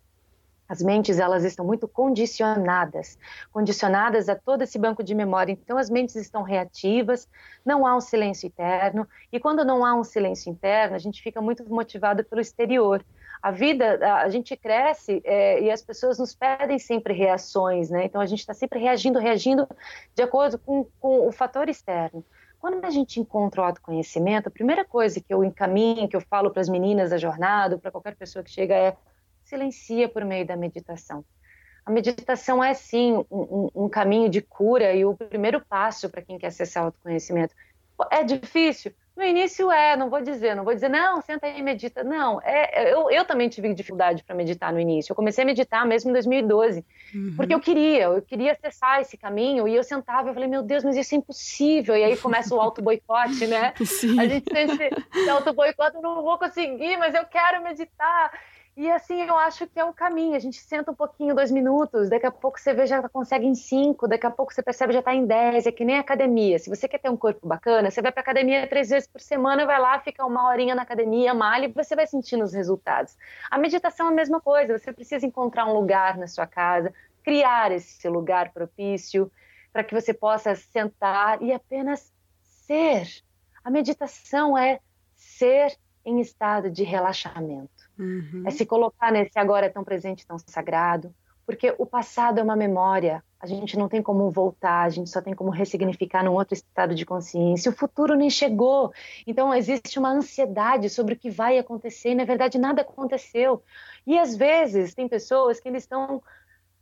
as 0.69 0.83
mentes 0.83 1.17
elas 1.17 1.43
estão 1.43 1.65
muito 1.65 1.87
condicionadas, 1.87 3.17
condicionadas 3.51 4.29
a 4.29 4.35
todo 4.35 4.61
esse 4.61 4.77
banco 4.77 5.03
de 5.03 5.15
memória. 5.15 5.51
Então 5.51 5.79
as 5.79 5.89
mentes 5.89 6.15
estão 6.15 6.43
reativas, 6.43 7.27
não 7.65 7.87
há 7.87 7.97
um 7.97 7.99
silêncio 7.99 8.45
interno 8.45 9.07
e 9.31 9.39
quando 9.39 9.65
não 9.65 9.83
há 9.83 9.95
um 9.95 10.03
silêncio 10.03 10.51
interno, 10.51 10.95
a 10.95 10.99
gente 10.99 11.23
fica 11.23 11.41
muito 11.41 11.67
motivado 11.67 12.23
pelo 12.23 12.39
exterior. 12.39 13.03
A 13.41 13.51
vida, 13.51 13.97
a 14.21 14.29
gente 14.29 14.55
cresce 14.55 15.21
é, 15.23 15.63
e 15.63 15.71
as 15.71 15.81
pessoas 15.81 16.19
nos 16.19 16.35
pedem 16.35 16.77
sempre 16.77 17.13
reações, 17.13 17.89
né? 17.89 18.05
Então 18.05 18.21
a 18.21 18.25
gente 18.25 18.39
está 18.39 18.53
sempre 18.53 18.79
reagindo, 18.79 19.17
reagindo 19.17 19.67
de 20.13 20.21
acordo 20.21 20.59
com, 20.59 20.85
com 20.99 21.27
o 21.27 21.31
fator 21.31 21.67
externo. 21.67 22.23
Quando 22.59 22.83
a 22.83 22.89
gente 22.89 23.19
encontra 23.19 23.61
o 23.61 23.63
autoconhecimento, 23.63 24.49
a 24.49 24.51
primeira 24.51 24.83
coisa 24.83 25.21
que 25.21 25.33
eu 25.33 25.43
encaminho, 25.43 26.09
que 26.09 26.15
eu 26.15 26.21
falo 26.21 26.51
para 26.51 26.61
as 26.61 26.67
meninas 26.67 27.09
da 27.09 27.17
jornada, 27.17 27.77
para 27.77 27.89
qualquer 27.89 28.15
pessoa 28.15 28.43
que 28.43 28.51
chega, 28.51 28.75
é 28.75 28.97
silencia 29.45 30.09
por 30.09 30.25
meio 30.25 30.45
da 30.45 30.57
meditação. 30.57 31.23
A 31.85 31.91
meditação 31.91 32.63
é 32.63 32.73
sim 32.73 33.25
um, 33.31 33.69
um, 33.73 33.89
caminho 33.89 34.29
de 34.29 34.41
cura 34.41 34.93
e 34.93 35.05
o 35.05 35.15
primeiro 35.15 35.63
passo 35.65 36.09
para 36.09 36.21
quem 36.21 36.37
quer 36.37 36.47
acessar 36.47 36.83
o 36.83 36.85
autoconhecimento. 36.87 37.55
É 38.11 38.23
difícil? 38.23 38.93
No 39.19 39.25
início 39.25 39.69
é, 39.69 39.97
não 39.97 40.09
vou 40.09 40.21
dizer, 40.21 40.55
não 40.55 40.63
vou 40.63 40.73
dizer, 40.73 40.87
não, 40.87 41.21
senta 41.21 41.45
aí 41.45 41.59
e 41.59 41.61
medita. 41.61 42.05
Não, 42.05 42.39
é, 42.41 42.83
é 42.83 42.93
eu, 42.93 43.11
eu 43.11 43.25
também 43.25 43.49
tive 43.49 43.73
dificuldade 43.73 44.23
para 44.23 44.33
meditar 44.33 44.71
no 44.71 44.79
início. 44.79 45.11
Eu 45.11 45.15
comecei 45.15 45.43
a 45.43 45.45
meditar 45.45 45.85
mesmo 45.85 46.09
em 46.09 46.13
2012, 46.13 46.85
uhum. 47.13 47.33
porque 47.35 47.53
eu 47.53 47.59
queria, 47.59 48.03
eu 48.05 48.21
queria 48.21 48.53
acessar 48.53 49.01
esse 49.01 49.17
caminho 49.17 49.67
e 49.67 49.75
eu 49.75 49.83
sentava 49.83 50.31
e 50.31 50.33
falei, 50.33 50.47
meu 50.47 50.63
Deus, 50.63 50.85
mas 50.85 50.95
isso 50.95 51.13
é 51.13 51.17
impossível. 51.17 51.97
E 51.97 52.03
aí 52.05 52.15
começa 52.15 52.55
o 52.55 52.61
auto-boicote, 52.63 53.45
né? 53.45 53.73
Sim. 53.83 54.17
A 54.17 54.25
gente 54.25 54.49
sente 54.49 54.81
esse 55.13 55.29
auto-boicote, 55.29 55.97
eu 55.97 56.01
não 56.01 56.23
vou 56.23 56.37
conseguir, 56.37 56.95
mas 56.95 57.13
eu 57.13 57.25
quero 57.25 57.61
meditar. 57.61 58.31
E 58.79 58.89
assim, 58.89 59.21
eu 59.23 59.35
acho 59.35 59.67
que 59.67 59.77
é 59.77 59.83
o 59.83 59.91
caminho. 59.93 60.37
A 60.37 60.39
gente 60.39 60.57
senta 60.61 60.89
um 60.89 60.95
pouquinho, 60.95 61.35
dois 61.35 61.51
minutos, 61.51 62.09
daqui 62.09 62.25
a 62.25 62.31
pouco 62.31 62.57
você 62.57 62.73
vê 62.73 62.87
já 62.87 63.09
consegue 63.09 63.45
em 63.45 63.53
cinco, 63.53 64.07
daqui 64.07 64.25
a 64.25 64.31
pouco 64.31 64.53
você 64.53 64.63
percebe 64.63 64.93
já 64.93 64.99
está 64.99 65.13
em 65.13 65.25
dez. 65.25 65.67
É 65.67 65.71
que 65.73 65.83
nem 65.83 65.97
academia. 65.97 66.57
Se 66.57 66.69
você 66.69 66.87
quer 66.87 66.99
ter 66.99 67.09
um 67.09 67.17
corpo 67.17 67.45
bacana, 67.45 67.91
você 67.91 68.01
vai 68.01 68.09
para 68.09 68.21
academia 68.21 68.65
três 68.69 68.87
vezes 68.87 69.05
por 69.05 69.19
semana, 69.19 69.65
vai 69.65 69.77
lá, 69.81 69.99
fica 69.99 70.25
uma 70.25 70.47
horinha 70.47 70.75
na 70.75 70.83
academia, 70.83 71.33
malha 71.33 71.65
e 71.65 71.73
você 71.73 71.93
vai 71.93 72.07
sentindo 72.07 72.41
os 72.41 72.53
resultados. 72.53 73.17
A 73.51 73.57
meditação 73.57 74.07
é 74.07 74.11
a 74.11 74.15
mesma 74.15 74.39
coisa. 74.39 74.77
Você 74.77 74.93
precisa 74.93 75.25
encontrar 75.25 75.65
um 75.65 75.73
lugar 75.73 76.17
na 76.17 76.27
sua 76.27 76.47
casa, 76.47 76.93
criar 77.21 77.73
esse 77.73 78.07
lugar 78.07 78.53
propício 78.53 79.29
para 79.73 79.83
que 79.83 79.93
você 79.93 80.13
possa 80.13 80.55
sentar 80.55 81.41
e 81.41 81.51
apenas 81.51 82.13
ser. 82.65 83.09
A 83.61 83.69
meditação 83.69 84.57
é 84.57 84.79
ser 85.17 85.77
em 86.05 86.21
estado 86.21 86.71
de 86.71 86.85
relaxamento. 86.85 87.78
Uhum. 87.99 88.43
É 88.45 88.51
se 88.51 88.65
colocar 88.65 89.11
nesse 89.11 89.37
agora 89.37 89.69
tão 89.69 89.83
presente, 89.83 90.25
tão 90.25 90.37
sagrado, 90.39 91.13
porque 91.45 91.75
o 91.77 91.85
passado 91.85 92.39
é 92.39 92.43
uma 92.43 92.55
memória, 92.55 93.21
a 93.39 93.45
gente 93.45 93.77
não 93.77 93.89
tem 93.89 94.01
como 94.01 94.29
voltar, 94.29 94.83
a 94.83 94.89
gente 94.89 95.09
só 95.09 95.21
tem 95.21 95.33
como 95.33 95.49
ressignificar 95.49 96.23
num 96.23 96.33
outro 96.33 96.53
estado 96.53 96.95
de 96.95 97.05
consciência. 97.05 97.71
O 97.71 97.75
futuro 97.75 98.15
nem 98.15 98.29
chegou, 98.29 98.93
então 99.27 99.53
existe 99.53 99.99
uma 99.99 100.11
ansiedade 100.11 100.89
sobre 100.89 101.15
o 101.15 101.17
que 101.17 101.29
vai 101.29 101.57
acontecer, 101.57 102.11
e 102.11 102.15
na 102.15 102.23
verdade 102.23 102.57
nada 102.57 102.81
aconteceu. 102.81 103.61
E 104.07 104.17
às 104.17 104.35
vezes 104.35 104.93
tem 104.93 105.09
pessoas 105.09 105.59
que 105.59 105.67
eles 105.67 105.83
estão 105.83 106.21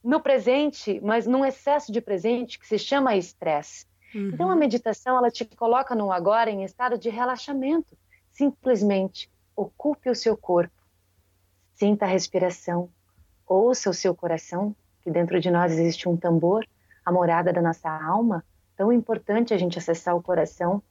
no 0.04 0.20
presente, 0.20 1.00
mas 1.02 1.26
num 1.26 1.46
excesso 1.46 1.92
de 1.92 2.00
presente 2.00 2.60
que 2.60 2.68
se 2.68 2.78
chama 2.78 3.16
estresse. 3.16 3.88
Uhum. 4.14 4.30
Então 4.34 4.52
a 4.52 4.56
meditação 4.56 5.18
ela 5.18 5.32
te 5.32 5.46
coloca 5.46 5.96
no 5.96 6.12
agora 6.12 6.52
em 6.52 6.64
estado 6.64 6.98
de 6.98 7.10
relaxamento. 7.10 7.98
Simplesmente 8.32 9.30
ocupe 9.56 10.10
o 10.10 10.16
seu 10.16 10.38
corpo 10.38 10.76
Sinta 11.77 12.05
a 12.05 12.07
respiração, 12.07 12.89
ouça 13.46 13.88
o 13.91 13.93
seu 13.93 14.15
coração, 14.15 14.75
que 15.03 15.12
dentro 15.12 15.39
de 15.39 15.51
nós 15.51 15.74
existe 15.74 16.10
um 16.10 16.17
tambor, 16.17 16.65
a 17.05 17.12
morada 17.12 17.53
da 17.53 17.62
nossa 17.62 17.88
alma. 17.88 18.43
Tão 18.75 18.91
importante 18.91 19.53
a 19.53 19.60
gente 19.60 19.77
acessar 19.77 20.15
o 20.15 20.24
coração. 20.24 20.81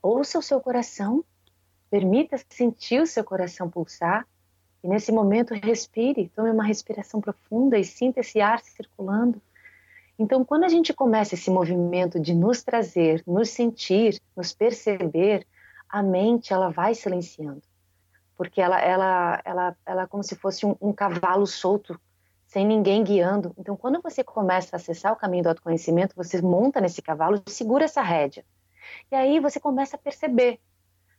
Ouça 0.00 0.38
o 0.38 0.42
seu 0.42 0.60
coração, 0.60 1.24
permita 1.90 2.36
sentir 2.48 3.02
o 3.02 3.06
seu 3.06 3.24
coração 3.24 3.68
pulsar. 3.68 4.24
E 4.80 4.86
nesse 4.86 5.10
momento, 5.10 5.54
respire, 5.54 6.30
tome 6.36 6.52
uma 6.52 6.62
respiração 6.62 7.20
profunda 7.20 7.76
e 7.76 7.82
sinta 7.82 8.20
esse 8.20 8.40
ar 8.40 8.60
circulando. 8.60 9.42
Então, 10.16 10.44
quando 10.44 10.62
a 10.62 10.68
gente 10.68 10.94
começa 10.94 11.34
esse 11.34 11.50
movimento 11.50 12.20
de 12.20 12.32
nos 12.32 12.62
trazer, 12.62 13.24
nos 13.26 13.50
sentir, 13.50 14.20
nos 14.36 14.52
perceber, 14.52 15.44
a 15.88 16.00
mente 16.00 16.52
ela 16.52 16.70
vai 16.70 16.94
silenciando 16.94 17.62
porque 18.36 18.60
ela, 18.60 18.80
ela, 18.80 19.40
ela, 19.44 19.76
ela 19.84 20.02
é 20.02 20.06
como 20.06 20.22
se 20.22 20.36
fosse 20.36 20.66
um, 20.66 20.76
um 20.80 20.92
cavalo 20.92 21.46
solto, 21.46 21.98
sem 22.46 22.66
ninguém 22.66 23.02
guiando. 23.02 23.54
Então, 23.58 23.76
quando 23.76 24.00
você 24.00 24.22
começa 24.22 24.76
a 24.76 24.78
acessar 24.78 25.12
o 25.12 25.16
caminho 25.16 25.44
do 25.44 25.48
autoconhecimento, 25.48 26.14
você 26.14 26.40
monta 26.40 26.80
nesse 26.80 27.02
cavalo 27.02 27.42
segura 27.46 27.84
essa 27.84 28.02
rédea. 28.02 28.44
E 29.10 29.16
aí 29.16 29.40
você 29.40 29.58
começa 29.58 29.96
a 29.96 29.98
perceber. 29.98 30.60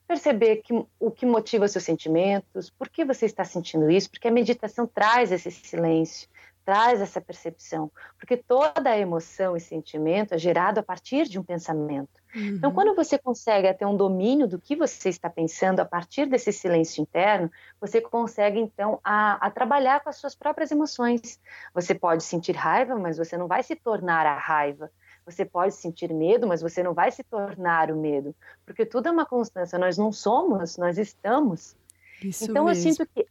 Perceber 0.08 0.58
que, 0.58 0.74
o 1.00 1.12
que 1.12 1.26
motiva 1.26 1.68
seus 1.68 1.84
sentimentos, 1.84 2.70
por 2.70 2.88
que 2.88 3.04
você 3.04 3.26
está 3.26 3.44
sentindo 3.44 3.92
isso, 3.92 4.10
porque 4.10 4.30
a 4.30 4.32
meditação 4.32 4.88
traz 4.88 5.34
esse 5.34 5.52
silêncio, 5.52 6.30
traz 6.68 7.00
essa 7.00 7.22
percepção, 7.22 7.90
porque 8.20 8.36
toda 8.36 8.98
emoção 8.98 9.56
e 9.56 9.60
sentimento 9.62 10.34
é 10.34 10.38
gerado 10.38 10.82
a 10.82 10.84
partir 10.84 11.24
de 11.24 11.40
um 11.40 11.44
pensamento. 11.44 12.10
Então, 12.32 12.42
uhum. 12.42 12.56
Então, 12.58 12.72
quando 12.74 12.94
você 12.94 13.18
consegue 13.18 13.74
ter 13.74 13.86
um 13.86 13.96
domínio 13.96 14.50
do 14.50 14.60
que 14.60 14.76
você 14.76 15.08
está 15.08 15.30
pensando 15.30 15.80
a 15.80 15.86
partir 15.86 16.26
desse 16.26 16.52
silêncio 16.52 17.02
interno, 17.02 17.50
você 17.80 18.02
consegue 18.02 18.60
então 18.60 19.00
a, 19.02 19.48
a 19.48 19.50
trabalhar 19.50 20.02
com 20.02 20.10
as 20.10 20.18
suas 20.18 20.36
próprias 20.36 20.70
emoções. 20.70 21.40
Você 21.74 21.96
pode 21.96 22.22
sentir 22.24 22.52
raiva, 22.52 22.98
mas 22.98 23.18
você 23.18 23.38
não 23.38 23.48
vai 23.48 23.64
se 23.64 23.74
tornar 23.74 24.26
a 24.26 24.38
raiva. 24.38 24.92
Você 25.26 25.46
pode 25.46 25.74
sentir 25.74 26.14
medo, 26.14 26.48
mas 26.48 26.62
você 26.62 26.84
não 26.84 26.94
vai 26.94 27.12
se 27.12 27.24
tornar 27.24 27.90
o 27.90 27.96
medo, 27.96 28.36
porque 28.66 28.86
tudo 28.86 29.08
é 29.08 29.12
uma 29.12 29.26
constância. 29.26 29.80
Nós 29.80 29.98
não 29.98 30.12
somos, 30.12 30.78
nós 30.78 30.98
estamos. 30.98 31.78
Isso 32.22 32.44
então, 32.44 32.66
mesmo. 32.66 32.90
eu 32.90 32.94
sinto 32.94 33.10
que 33.10 33.26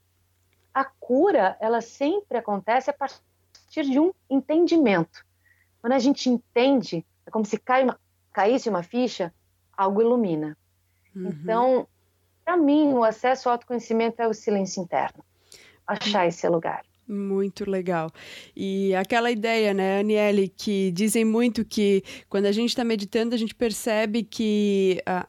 a 0.76 0.84
cura, 0.84 1.56
ela 1.58 1.80
sempre 1.80 2.36
acontece 2.36 2.90
a 2.90 2.92
partir 2.92 3.82
de 3.82 3.98
um 3.98 4.12
entendimento. 4.28 5.24
Quando 5.80 5.94
a 5.94 5.98
gente 5.98 6.28
entende, 6.28 7.02
é 7.26 7.30
como 7.30 7.46
se 7.46 7.56
cai 7.56 7.82
uma, 7.82 7.98
caísse 8.30 8.68
uma 8.68 8.82
ficha, 8.82 9.32
algo 9.74 10.02
ilumina. 10.02 10.54
Uhum. 11.14 11.28
Então, 11.28 11.88
para 12.44 12.58
mim, 12.58 12.92
o 12.92 13.02
acesso 13.02 13.48
ao 13.48 13.54
autoconhecimento 13.54 14.20
é 14.20 14.28
o 14.28 14.34
silêncio 14.34 14.82
interno. 14.82 15.24
Achar 15.86 16.26
esse 16.28 16.46
lugar. 16.46 16.84
Muito 17.08 17.70
legal. 17.70 18.10
E 18.54 18.94
aquela 18.96 19.30
ideia, 19.30 19.72
né, 19.72 20.00
Aniele, 20.00 20.46
que 20.46 20.90
dizem 20.90 21.24
muito 21.24 21.64
que 21.64 22.02
quando 22.28 22.44
a 22.44 22.52
gente 22.52 22.68
está 22.68 22.84
meditando, 22.84 23.34
a 23.34 23.38
gente 23.38 23.54
percebe 23.54 24.24
que 24.24 25.00
a, 25.06 25.26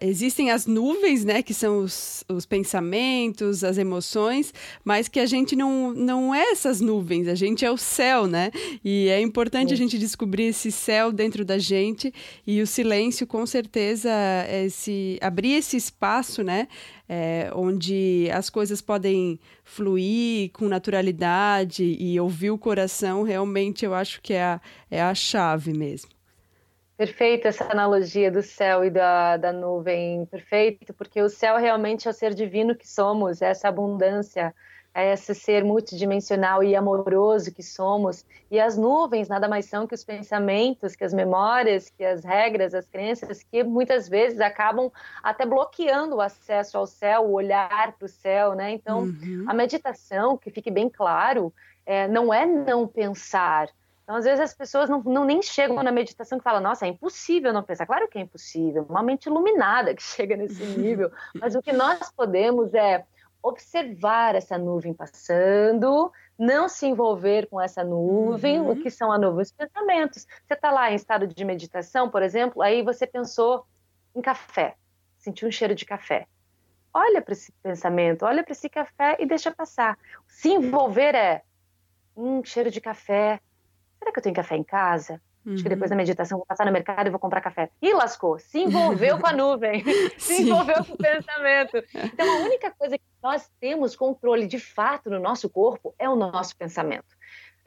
existem 0.00 0.50
as 0.50 0.66
nuvens, 0.66 1.24
né, 1.24 1.42
que 1.42 1.54
são 1.54 1.80
os, 1.80 2.22
os, 2.28 2.44
pensamentos, 2.44 3.64
as 3.64 3.78
emoções, 3.78 4.52
mas 4.84 5.08
que 5.08 5.18
a 5.18 5.26
gente 5.26 5.56
não, 5.56 5.92
não 5.92 6.34
é 6.34 6.52
essas 6.52 6.80
nuvens, 6.80 7.26
a 7.26 7.34
gente 7.34 7.64
é 7.64 7.70
o 7.70 7.76
céu, 7.76 8.26
né? 8.26 8.50
E 8.84 9.08
é 9.08 9.20
importante 9.20 9.72
a 9.72 9.76
gente 9.76 9.98
descobrir 9.98 10.44
esse 10.44 10.70
céu 10.70 11.10
dentro 11.10 11.44
da 11.44 11.58
gente 11.58 12.12
e 12.46 12.60
o 12.60 12.66
silêncio, 12.66 13.26
com 13.26 13.46
certeza, 13.46 14.10
esse, 14.64 15.18
abrir 15.20 15.52
esse 15.52 15.76
espaço, 15.76 16.42
né, 16.42 16.68
é, 17.08 17.50
onde 17.54 18.28
as 18.32 18.50
coisas 18.50 18.80
podem 18.80 19.40
fluir 19.64 20.50
com 20.52 20.68
naturalidade 20.68 21.96
e 21.98 22.20
ouvir 22.20 22.50
o 22.50 22.58
coração, 22.58 23.22
realmente 23.22 23.84
eu 23.84 23.94
acho 23.94 24.20
que 24.20 24.34
é 24.34 24.42
a, 24.42 24.60
é 24.90 25.00
a 25.00 25.14
chave 25.14 25.72
mesmo. 25.72 26.19
Perfeito 27.00 27.48
essa 27.48 27.64
analogia 27.64 28.30
do 28.30 28.42
céu 28.42 28.84
e 28.84 28.90
da, 28.90 29.38
da 29.38 29.54
nuvem, 29.54 30.26
perfeito, 30.26 30.92
porque 30.92 31.22
o 31.22 31.30
céu 31.30 31.56
realmente 31.56 32.06
é 32.06 32.10
o 32.10 32.12
ser 32.12 32.34
divino 32.34 32.76
que 32.76 32.86
somos, 32.86 33.40
é 33.40 33.46
essa 33.46 33.68
abundância, 33.68 34.54
é 34.92 35.14
esse 35.14 35.34
ser 35.34 35.64
multidimensional 35.64 36.62
e 36.62 36.76
amoroso 36.76 37.54
que 37.54 37.62
somos. 37.62 38.22
E 38.50 38.60
as 38.60 38.76
nuvens 38.76 39.30
nada 39.30 39.48
mais 39.48 39.64
são 39.64 39.86
que 39.86 39.94
os 39.94 40.04
pensamentos, 40.04 40.94
que 40.94 41.02
as 41.02 41.14
memórias, 41.14 41.88
que 41.88 42.04
as 42.04 42.22
regras, 42.22 42.74
as 42.74 42.86
crenças, 42.86 43.42
que 43.42 43.64
muitas 43.64 44.06
vezes 44.06 44.38
acabam 44.38 44.92
até 45.22 45.46
bloqueando 45.46 46.16
o 46.16 46.20
acesso 46.20 46.76
ao 46.76 46.86
céu, 46.86 47.22
o 47.22 47.32
olhar 47.32 47.92
para 47.92 48.04
o 48.04 48.08
céu, 48.08 48.54
né? 48.54 48.72
Então, 48.72 49.04
uhum. 49.04 49.46
a 49.48 49.54
meditação, 49.54 50.36
que 50.36 50.50
fique 50.50 50.70
bem 50.70 50.90
claro, 50.90 51.50
é, 51.86 52.06
não 52.06 52.32
é 52.32 52.44
não 52.44 52.86
pensar, 52.86 53.70
então, 54.10 54.18
às 54.18 54.24
vezes, 54.24 54.40
as 54.40 54.52
pessoas 54.52 54.90
não, 54.90 55.00
não 55.04 55.24
nem 55.24 55.40
chegam 55.40 55.80
na 55.84 55.92
meditação 55.92 56.36
que 56.36 56.42
falam, 56.42 56.60
nossa, 56.60 56.84
é 56.84 56.88
impossível 56.88 57.52
não 57.52 57.62
pensar. 57.62 57.86
Claro 57.86 58.08
que 58.08 58.18
é 58.18 58.20
impossível, 58.20 58.84
uma 58.88 59.04
mente 59.04 59.26
iluminada 59.26 59.94
que 59.94 60.02
chega 60.02 60.36
nesse 60.36 60.64
nível. 60.64 61.12
Mas 61.40 61.54
o 61.54 61.62
que 61.62 61.72
nós 61.72 62.10
podemos 62.10 62.74
é 62.74 63.04
observar 63.40 64.34
essa 64.34 64.58
nuvem 64.58 64.92
passando, 64.92 66.10
não 66.36 66.68
se 66.68 66.86
envolver 66.86 67.46
com 67.46 67.60
essa 67.60 67.84
nuvem, 67.84 68.60
uhum. 68.60 68.72
o 68.72 68.82
que 68.82 68.90
são 68.90 69.12
a 69.12 69.16
nuvem? 69.16 69.42
Os 69.42 69.52
pensamentos. 69.52 70.26
Você 70.44 70.54
está 70.54 70.72
lá 70.72 70.90
em 70.90 70.96
estado 70.96 71.28
de 71.28 71.44
meditação, 71.44 72.10
por 72.10 72.20
exemplo, 72.20 72.62
aí 72.62 72.82
você 72.82 73.06
pensou 73.06 73.64
em 74.12 74.20
café, 74.20 74.74
sentiu 75.18 75.46
um 75.46 75.52
cheiro 75.52 75.76
de 75.76 75.84
café. 75.84 76.26
Olha 76.92 77.22
para 77.22 77.32
esse 77.32 77.52
pensamento, 77.62 78.24
olha 78.24 78.42
para 78.42 78.50
esse 78.50 78.68
café 78.68 79.16
e 79.20 79.24
deixa 79.24 79.52
passar. 79.52 79.96
Se 80.26 80.48
envolver 80.48 81.14
é 81.14 81.42
um 82.16 82.42
cheiro 82.42 82.72
de 82.72 82.80
café, 82.80 83.40
será 84.00 84.12
que 84.12 84.18
eu 84.18 84.22
tenho 84.22 84.34
café 84.34 84.56
em 84.56 84.64
casa? 84.64 85.20
Uhum. 85.44 85.54
Acho 85.54 85.62
que 85.62 85.68
depois 85.68 85.90
da 85.90 85.94
uhum. 85.94 85.98
meditação 85.98 86.38
vou 86.38 86.46
passar 86.46 86.66
no 86.66 86.72
mercado 86.72 87.06
e 87.06 87.10
vou 87.10 87.20
comprar 87.20 87.40
café. 87.40 87.70
E 87.80 87.92
lascou, 87.94 88.38
se 88.38 88.58
envolveu 88.58 89.18
com 89.18 89.26
a 89.26 89.32
nuvem, 89.32 89.84
se 90.18 90.42
envolveu 90.42 90.84
com 90.84 90.94
o 90.94 90.96
pensamento. 90.96 91.76
Então 91.94 92.28
a 92.28 92.44
única 92.44 92.70
coisa 92.70 92.98
que 92.98 93.04
nós 93.22 93.50
temos 93.60 93.94
controle 93.96 94.46
de 94.46 94.58
fato 94.58 95.08
no 95.08 95.20
nosso 95.20 95.48
corpo 95.48 95.94
é 95.98 96.08
o 96.08 96.16
nosso 96.16 96.56
pensamento. 96.56 97.19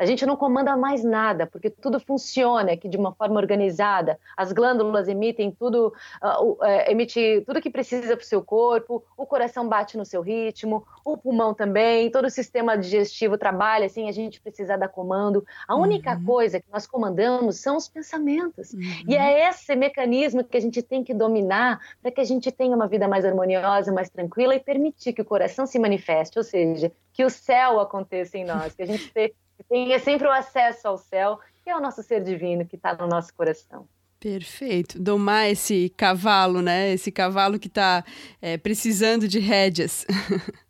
A 0.04 0.06
gente 0.06 0.26
não 0.26 0.36
comanda 0.36 0.76
mais 0.76 1.02
nada, 1.02 1.48
porque 1.48 1.70
tudo 1.70 1.98
funciona 1.98 2.74
aqui 2.74 2.90
de 2.90 2.98
uma 2.98 3.14
forma 3.14 3.40
organizada. 3.40 4.20
As 4.36 4.52
glândulas 4.52 5.08
emitem 5.08 5.50
tudo, 5.50 5.94
uh, 6.22 6.52
uh, 6.52 6.58
emite 6.90 7.42
tudo 7.46 7.62
que 7.62 7.70
precisa 7.70 8.18
para 8.18 8.24
o 8.24 8.28
seu 8.28 8.44
corpo, 8.44 9.02
o 9.16 9.26
coração 9.26 9.66
bate 9.66 9.98
no 9.98 10.04
seu 10.04 10.22
ritmo, 10.22 10.86
o 11.06 11.16
pulmão 11.16 11.54
também, 11.54 12.12
todo 12.12 12.26
o 12.26 12.30
sistema 12.30 12.78
digestivo 12.78 13.38
trabalha 13.38 13.86
assim, 13.86 14.10
a 14.10 14.12
gente 14.12 14.42
precisa 14.42 14.78
dar 14.78 14.90
comando. 14.90 15.46
A 15.66 15.76
única 15.76 16.18
uhum. 16.18 16.26
coisa 16.26 16.60
que 16.60 16.68
nós 16.70 16.86
comandamos 16.86 17.62
são 17.62 17.78
os 17.78 17.88
pensamentos. 17.88 18.74
Uhum. 18.74 18.82
E 19.08 19.16
é 19.16 19.48
esse 19.48 19.74
mecanismo 19.74 20.44
que 20.44 20.58
a 20.58 20.62
gente 20.62 20.82
tem 20.82 21.02
que 21.02 21.14
dominar 21.14 21.80
para 22.02 22.12
que 22.12 22.20
a 22.20 22.26
gente 22.26 22.52
tenha 22.52 22.76
uma 22.76 22.88
vida 22.88 23.08
mais 23.08 23.24
harmoniosa, 23.24 23.90
mais 23.90 24.10
tranquila 24.10 24.54
e 24.54 24.60
permitir 24.60 25.14
que 25.14 25.22
o 25.22 25.26
coração 25.26 25.66
se 25.66 25.80
manifeste, 25.80 26.38
ou 26.38 26.44
seja, 26.44 26.92
que 27.14 27.24
o 27.24 27.30
céu 27.30 27.80
aconteça 27.80 28.38
em 28.38 28.44
nós, 28.44 28.76
que 28.76 28.84
a 28.84 28.86
gente 28.86 29.10
tenha 29.70 30.00
sempre 30.00 30.28
o 30.28 30.32
acesso 30.32 30.88
ao 30.88 30.98
céu, 30.98 31.40
que 31.64 31.70
é 31.70 31.76
o 31.76 31.80
nosso 31.80 32.04
ser 32.04 32.24
divino 32.24 32.66
que 32.66 32.76
está 32.76 32.94
no 32.94 33.08
nosso 33.08 33.34
coração. 33.34 33.88
Perfeito. 34.20 35.02
Domar 35.02 35.50
esse 35.50 35.90
cavalo, 35.90 36.62
né? 36.62 36.92
Esse 36.92 37.12
cavalo 37.12 37.60
que 37.60 37.68
está 37.68 38.04
é, 38.42 38.58
precisando 38.58 39.28
de 39.28 39.40
rédeas. 39.40 40.06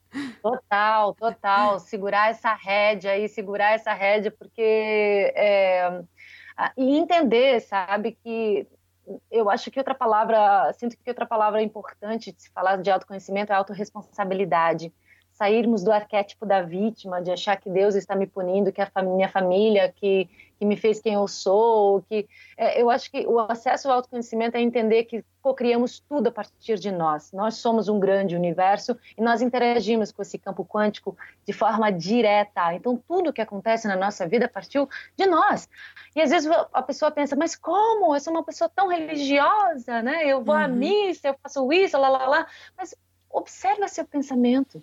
Total, 0.44 1.16
total. 1.16 1.80
Segurar 1.80 2.30
essa 2.30 2.54
rédea 2.54 3.14
aí, 3.14 3.28
segurar 3.28 3.74
essa 3.74 3.94
rédea, 3.94 4.30
porque. 4.30 4.62
É, 5.36 6.04
e 6.78 6.98
entender, 6.98 7.62
sabe, 7.62 8.12
que 8.24 8.68
eu 9.32 9.50
acho 9.50 9.72
que 9.72 9.80
outra 9.80 9.96
palavra, 9.96 10.72
sinto 10.74 10.96
que 10.96 11.10
outra 11.10 11.26
palavra 11.26 11.62
importante 11.62 12.32
de 12.32 12.44
se 12.44 12.50
falar 12.52 12.78
de 12.78 12.92
autoconhecimento 12.92 13.52
é 13.52 13.56
autorresponsabilidade 13.56 14.94
sairmos 15.34 15.84
do 15.84 15.92
arquétipo 15.92 16.46
da 16.46 16.62
vítima, 16.62 17.22
de 17.22 17.32
achar 17.32 17.58
que 17.58 17.70
Deus 17.70 17.96
está 17.96 18.16
me 18.16 18.28
punindo, 18.28 18.72
que 18.72 18.82
a 18.82 19.02
minha 19.02 19.28
família 19.28 19.92
que, 19.96 20.30
que 20.60 20.66
me 20.66 20.78
fez 20.78 21.02
quem 21.02 21.16
eu 21.16 21.28
sou, 21.28 22.04
que 22.04 22.28
é, 22.56 22.80
eu 22.80 22.90
acho 22.90 23.10
que 23.10 23.26
o 23.26 23.40
acesso 23.40 23.90
ao 23.90 23.96
autoconhecimento 23.96 24.56
é 24.56 24.62
entender 24.62 25.06
que 25.06 25.26
co-criamos 25.42 26.00
tudo 26.00 26.28
a 26.28 26.32
partir 26.32 26.78
de 26.78 26.92
nós. 26.92 27.32
Nós 27.32 27.56
somos 27.56 27.90
um 27.90 28.00
grande 28.00 28.36
universo 28.36 28.96
e 29.18 29.22
nós 29.22 29.42
interagimos 29.42 30.12
com 30.12 30.22
esse 30.22 30.38
campo 30.38 30.64
quântico 30.64 31.18
de 31.46 31.52
forma 31.52 31.92
direta. 31.92 32.72
Então 32.76 32.96
tudo 33.08 33.34
que 33.34 33.42
acontece 33.42 33.88
na 33.88 33.96
nossa 33.96 34.28
vida 34.28 34.48
partiu 34.48 34.88
de 35.18 35.26
nós. 35.26 35.68
E 36.16 36.22
às 36.22 36.30
vezes 36.30 36.50
a 36.72 36.82
pessoa 36.84 37.10
pensa, 37.10 37.36
mas 37.36 37.56
como? 37.56 38.16
Eu 38.16 38.20
sou 38.20 38.32
uma 38.32 38.44
pessoa 38.44 38.70
tão 38.70 38.88
religiosa, 38.88 40.04
né? 40.04 40.28
Eu 40.28 40.44
vou 40.44 40.56
uhum. 40.56 40.62
à 40.62 40.68
missa, 40.68 41.30
eu 41.30 41.36
faço 41.42 41.74
isso, 41.74 41.98
lá, 41.98 42.08
lá, 42.08 42.28
lá. 42.28 42.48
Mas 42.78 42.96
observa 43.32 43.88
seu 43.88 44.06
pensamento 44.06 44.82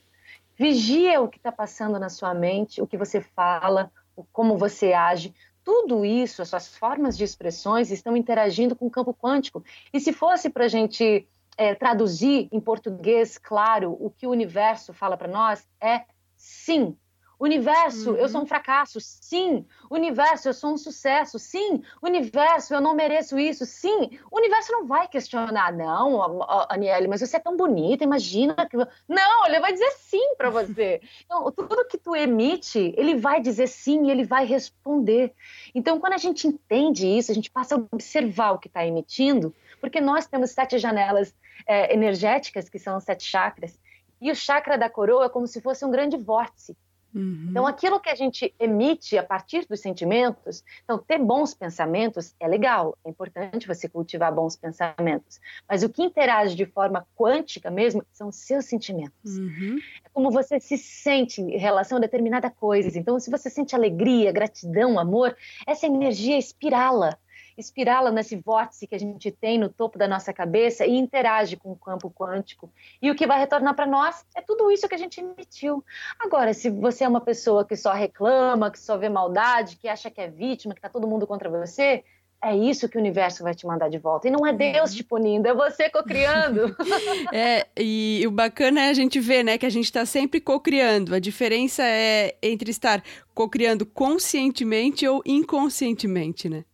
Vigia 0.61 1.23
o 1.23 1.27
que 1.27 1.39
está 1.39 1.51
passando 1.51 1.99
na 1.99 2.11
sua 2.11 2.35
mente, 2.35 2.83
o 2.83 2.87
que 2.87 2.99
você 2.99 3.19
fala, 3.19 3.91
como 4.31 4.59
você 4.59 4.93
age. 4.93 5.35
Tudo 5.65 6.05
isso, 6.05 6.43
as 6.43 6.51
suas 6.51 6.77
formas 6.77 7.17
de 7.17 7.25
expressões 7.25 7.91
estão 7.91 8.15
interagindo 8.15 8.77
com 8.77 8.87
o 8.87 8.91
campo 8.91 9.15
quântico. 9.15 9.65
E 9.91 9.99
se 9.99 10.13
fosse 10.13 10.51
para 10.51 10.67
a 10.67 10.69
gente 10.69 11.27
é, 11.57 11.75
traduzir 11.75 12.47
em 12.53 12.61
português, 12.61 13.39
claro, 13.39 13.97
o 13.99 14.11
que 14.11 14.27
o 14.27 14.31
universo 14.31 14.93
fala 14.93 15.17
para 15.17 15.29
nós 15.29 15.67
é 15.81 16.05
sim, 16.37 16.95
Universo, 17.41 18.11
uhum. 18.11 18.17
eu 18.17 18.29
sou 18.29 18.43
um 18.43 18.47
fracasso. 18.47 19.01
Sim. 19.01 19.65
Universo, 19.91 20.51
eu 20.51 20.53
sou 20.53 20.75
um 20.75 20.77
sucesso. 20.77 21.39
Sim. 21.39 21.83
Universo, 22.03 22.75
eu 22.75 22.83
não 22.83 22.95
mereço 22.95 23.39
isso. 23.39 23.65
Sim. 23.65 24.19
O 24.31 24.37
universo 24.37 24.71
não 24.71 24.87
vai 24.87 25.09
questionar, 25.09 25.73
não, 25.73 26.43
Aniele, 26.69 27.09
mas 27.09 27.23
você 27.23 27.39
é 27.39 27.41
tão 27.41 27.57
bonita, 27.57 28.05
imagina 28.05 28.55
que. 28.69 28.77
Não, 29.09 29.47
ele 29.47 29.59
vai 29.59 29.73
dizer 29.73 29.91
sim 29.93 30.35
para 30.37 30.51
você. 30.51 31.01
Então, 31.31 31.51
tudo 31.53 31.87
que 31.87 31.97
tu 31.97 32.15
emite, 32.17 32.93
ele 32.97 33.15
vai 33.15 33.41
dizer 33.41 33.69
sim 33.69 34.07
e 34.07 34.11
ele 34.11 34.25
vai 34.25 34.45
responder. 34.45 35.33
Então, 35.75 36.01
quando 36.01 36.15
a 36.15 36.19
gente 36.19 36.47
entende 36.47 37.07
isso, 37.07 37.31
a 37.31 37.35
gente 37.35 37.51
passa 37.51 37.77
a 37.77 37.79
observar 37.93 38.51
o 38.53 38.59
que 38.59 38.67
está 38.67 38.85
emitindo, 38.85 39.55
porque 39.81 40.01
nós 40.01 40.27
temos 40.27 40.51
sete 40.51 40.77
janelas 40.79 41.33
é, 41.67 41.95
energéticas, 41.95 42.69
que 42.69 42.81
são 42.81 42.97
os 42.97 43.05
sete 43.05 43.23
chakras, 43.25 43.79
e 44.21 44.31
o 44.31 44.35
chakra 44.35 44.77
da 44.77 44.91
coroa 44.91 45.27
é 45.27 45.29
como 45.29 45.47
se 45.47 45.61
fosse 45.61 45.85
um 45.85 45.91
grande 45.91 46.17
vórtice 46.17 46.77
Uhum. 47.15 47.49
Então, 47.51 47.67
aquilo 47.67 48.01
que 48.01 48.09
a 48.09 48.15
gente 48.15 48.55
emite 48.59 49.19
a 49.19 49.23
partir 49.23 49.67
dos 49.67 49.81
sentimentos, 49.81 50.65
então, 50.85 50.99
ter 50.99 51.19
bons 51.19 51.55
pensamentos 51.55 52.35
é 52.39 52.47
legal, 52.47 52.97
é 53.05 53.11
importante 53.11 53.67
você 53.67 53.89
cultivar 53.89 54.33
bons 54.35 54.57
pensamentos, 54.57 55.41
mas 55.69 55.83
o 55.83 55.89
que 55.89 56.03
interage 56.03 56.55
de 56.55 56.67
forma 56.67 57.07
quântica 57.17 57.71
mesmo 57.71 58.05
são 58.13 58.29
os 58.29 58.37
seus 58.37 58.67
sentimentos. 58.67 59.37
Uhum. 59.37 59.79
É 60.05 60.09
como 60.13 60.31
você 60.31 60.61
se 60.61 60.79
sente 60.79 61.41
em 61.41 61.59
relação 61.59 61.99
a 61.99 62.01
determinada 62.01 62.51
coisa. 62.51 62.97
Então, 62.99 63.19
se 63.19 63.31
você 63.31 63.51
sente 63.51 63.75
alegria, 63.75 64.33
gratidão, 64.33 64.99
amor, 64.99 65.37
essa 65.67 65.87
energia 65.87 66.39
espirala 66.39 67.19
espirala 67.61 68.11
nesse 68.11 68.37
vórtice 68.37 68.87
que 68.87 68.95
a 68.95 68.99
gente 68.99 69.31
tem 69.31 69.59
no 69.59 69.69
topo 69.69 69.99
da 69.99 70.09
nossa 70.09 70.33
cabeça 70.33 70.87
e 70.87 70.97
interage 70.97 71.57
com 71.57 71.73
o 71.73 71.77
campo 71.77 72.11
quântico. 72.11 72.73
E 73.01 73.11
o 73.11 73.15
que 73.15 73.27
vai 73.27 73.39
retornar 73.39 73.75
para 73.75 73.87
nós 73.87 74.25
é 74.35 74.41
tudo 74.41 74.71
isso 74.71 74.89
que 74.89 74.95
a 74.95 74.99
gente 74.99 75.21
emitiu. 75.21 75.85
Agora, 76.19 76.53
se 76.55 76.71
você 76.71 77.05
é 77.05 77.09
uma 77.09 77.21
pessoa 77.21 77.65
que 77.65 77.77
só 77.77 77.93
reclama, 77.93 78.71
que 78.71 78.79
só 78.79 78.97
vê 78.97 79.09
maldade, 79.09 79.77
que 79.77 79.89
acha 79.89 80.11
que 80.11 80.21
é 80.21 80.29
vítima, 80.29 80.75
que 80.75 80.79
está 80.79 80.89
todo 80.89 81.07
mundo 81.07 81.27
contra 81.27 81.49
você, 81.49 82.05
é 82.43 82.57
isso 82.57 82.89
que 82.89 82.97
o 82.97 83.01
universo 83.01 83.43
vai 83.43 83.55
te 83.55 83.67
mandar 83.67 83.89
de 83.91 83.99
volta. 83.99 84.27
E 84.27 84.31
não 84.31 84.47
é 84.47 84.53
Deus 84.53 84.95
te 84.95 85.05
punindo, 85.05 85.47
é 85.47 85.55
você 85.55 85.91
cocriando. 85.91 86.75
é, 87.33 87.67
e 87.79 88.25
o 88.27 88.31
bacana 88.31 88.81
é 88.81 88.89
a 88.89 88.95
gente 88.95 89.21
ver, 89.21 89.43
né, 89.43 89.59
que 89.59 89.67
a 89.67 89.71
gente 89.71 89.85
está 89.85 90.07
sempre 90.07 90.41
cocriando. 90.41 91.15
A 91.15 91.19
diferença 91.19 91.83
é 91.85 92.35
entre 92.43 92.71
estar 92.71 93.03
cocriando 93.35 93.85
conscientemente 93.85 95.07
ou 95.07 95.23
inconscientemente, 95.27 96.49
né? 96.49 96.65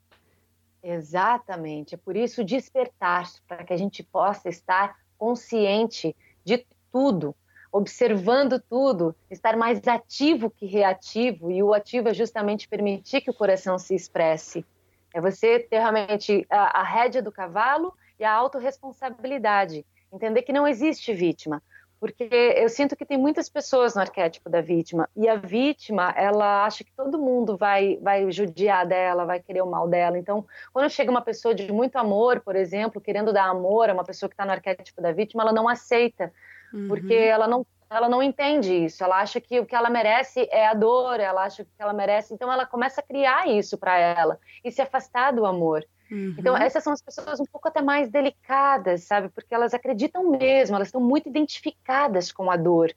Exatamente. 0.89 1.97
É 1.97 1.99
por 1.99 2.17
isso 2.17 2.45
despertar, 2.45 3.29
para 3.49 3.65
que 3.65 3.73
a 3.73 3.77
gente 3.77 4.05
possa 4.05 4.49
estar 4.49 4.97
consciente 5.19 6.15
de 6.45 6.65
tudo, 6.93 7.35
observando 7.73 8.61
tudo, 8.61 9.13
estar 9.29 9.57
mais 9.57 9.85
ativo 9.89 10.49
que 10.49 10.65
reativo, 10.65 11.51
e 11.51 11.61
o 11.61 11.75
ativo 11.75 12.09
é 12.09 12.15
justamente 12.15 12.69
permitir 12.69 13.21
que 13.21 13.31
o 13.31 13.35
coração 13.35 13.81
se 13.81 13.97
expresse. 13.97 14.65
É 15.13 15.21
você 15.21 15.59
ter 15.59 15.79
realmente 15.79 16.47
a, 16.49 16.81
a 16.81 16.83
rédea 16.85 17.21
do 17.21 17.33
cavalo 17.33 17.93
e 18.17 18.25
a 18.25 18.33
autorresponsabilidade. 18.33 19.85
Entender 20.13 20.43
que 20.43 20.53
não 20.53 20.69
existe 20.69 21.13
vítima 21.13 21.61
porque 22.01 22.25
eu 22.57 22.69
sinto 22.69 22.95
que 22.97 23.07
tem 23.07 23.17
muitas 23.17 23.49
pessoas 23.49 23.95
no 23.95 24.01
arquétipo 24.01 24.51
da 24.51 24.61
vítima 24.61 25.09
e 25.17 25.29
a 25.29 25.37
vítima 25.37 26.13
ela 26.17 26.65
acha 26.65 26.85
que 26.85 26.93
todo 26.93 27.19
mundo 27.19 27.57
vai 27.57 27.99
vai 28.03 28.31
judiar 28.31 28.87
dela, 28.87 29.25
vai 29.25 29.41
querer 29.41 29.63
o 29.63 29.67
mal 29.67 29.89
dela. 29.89 30.19
Então, 30.19 30.45
quando 30.73 30.91
chega 30.91 31.11
uma 31.11 31.23
pessoa 31.23 31.55
de 31.55 31.73
muito 31.73 31.97
amor, 31.97 32.41
por 32.41 32.57
exemplo, 32.57 33.01
querendo 33.01 33.33
dar 33.33 33.47
amor 33.47 33.89
a 33.91 33.95
uma 33.95 34.05
pessoa 34.05 34.29
que 34.29 34.35
está 34.35 34.45
no 34.45 34.53
arquétipo 34.53 35.01
da 35.01 35.13
vítima, 35.13 35.43
ela 35.43 35.53
não 35.53 35.69
aceita, 35.69 36.33
uhum. 36.73 36.89
porque 36.89 37.15
ela 37.15 37.49
não 37.49 37.67
ela 37.89 38.09
não 38.09 38.23
entende 38.23 38.85
isso. 38.85 39.03
Ela 39.05 39.21
acha 39.21 39.41
que 39.41 39.61
o 39.61 39.67
que 39.67 39.75
ela 39.75 39.89
merece 39.89 40.49
é 40.51 40.67
a 40.67 40.75
dor, 40.75 41.21
ela 41.21 41.45
acha 41.45 41.65
que 41.65 41.71
ela 41.79 41.93
merece. 41.93 42.35
Então, 42.35 42.53
ela 42.53 42.67
começa 42.67 43.01
a 43.01 43.05
criar 43.05 43.49
isso 43.49 43.79
para 43.79 43.97
ela 43.97 44.41
e 44.65 44.73
se 44.73 44.83
afastar 44.83 45.33
do 45.33 45.47
amor. 45.47 45.87
Então, 46.11 46.19
uhum. 46.19 46.35
Então, 46.39 46.57
essas 46.57 46.83
são 46.83 46.93
as 46.93 47.03
pessoas 47.03 47.41
um 47.41 47.45
pouco 47.45 47.69
até 47.69 47.83
mais 47.83 48.11
delicadas, 48.11 49.05
sabe? 49.05 49.29
Porque 49.29 49.55
elas 49.55 49.75
acreditam 49.75 50.31
mesmo, 50.31 50.77
elas 50.77 50.89
estão 50.89 51.01
muito 51.01 51.29
identificadas 51.29 52.31
com 52.33 52.51
a 52.51 52.57
dor. 52.57 52.95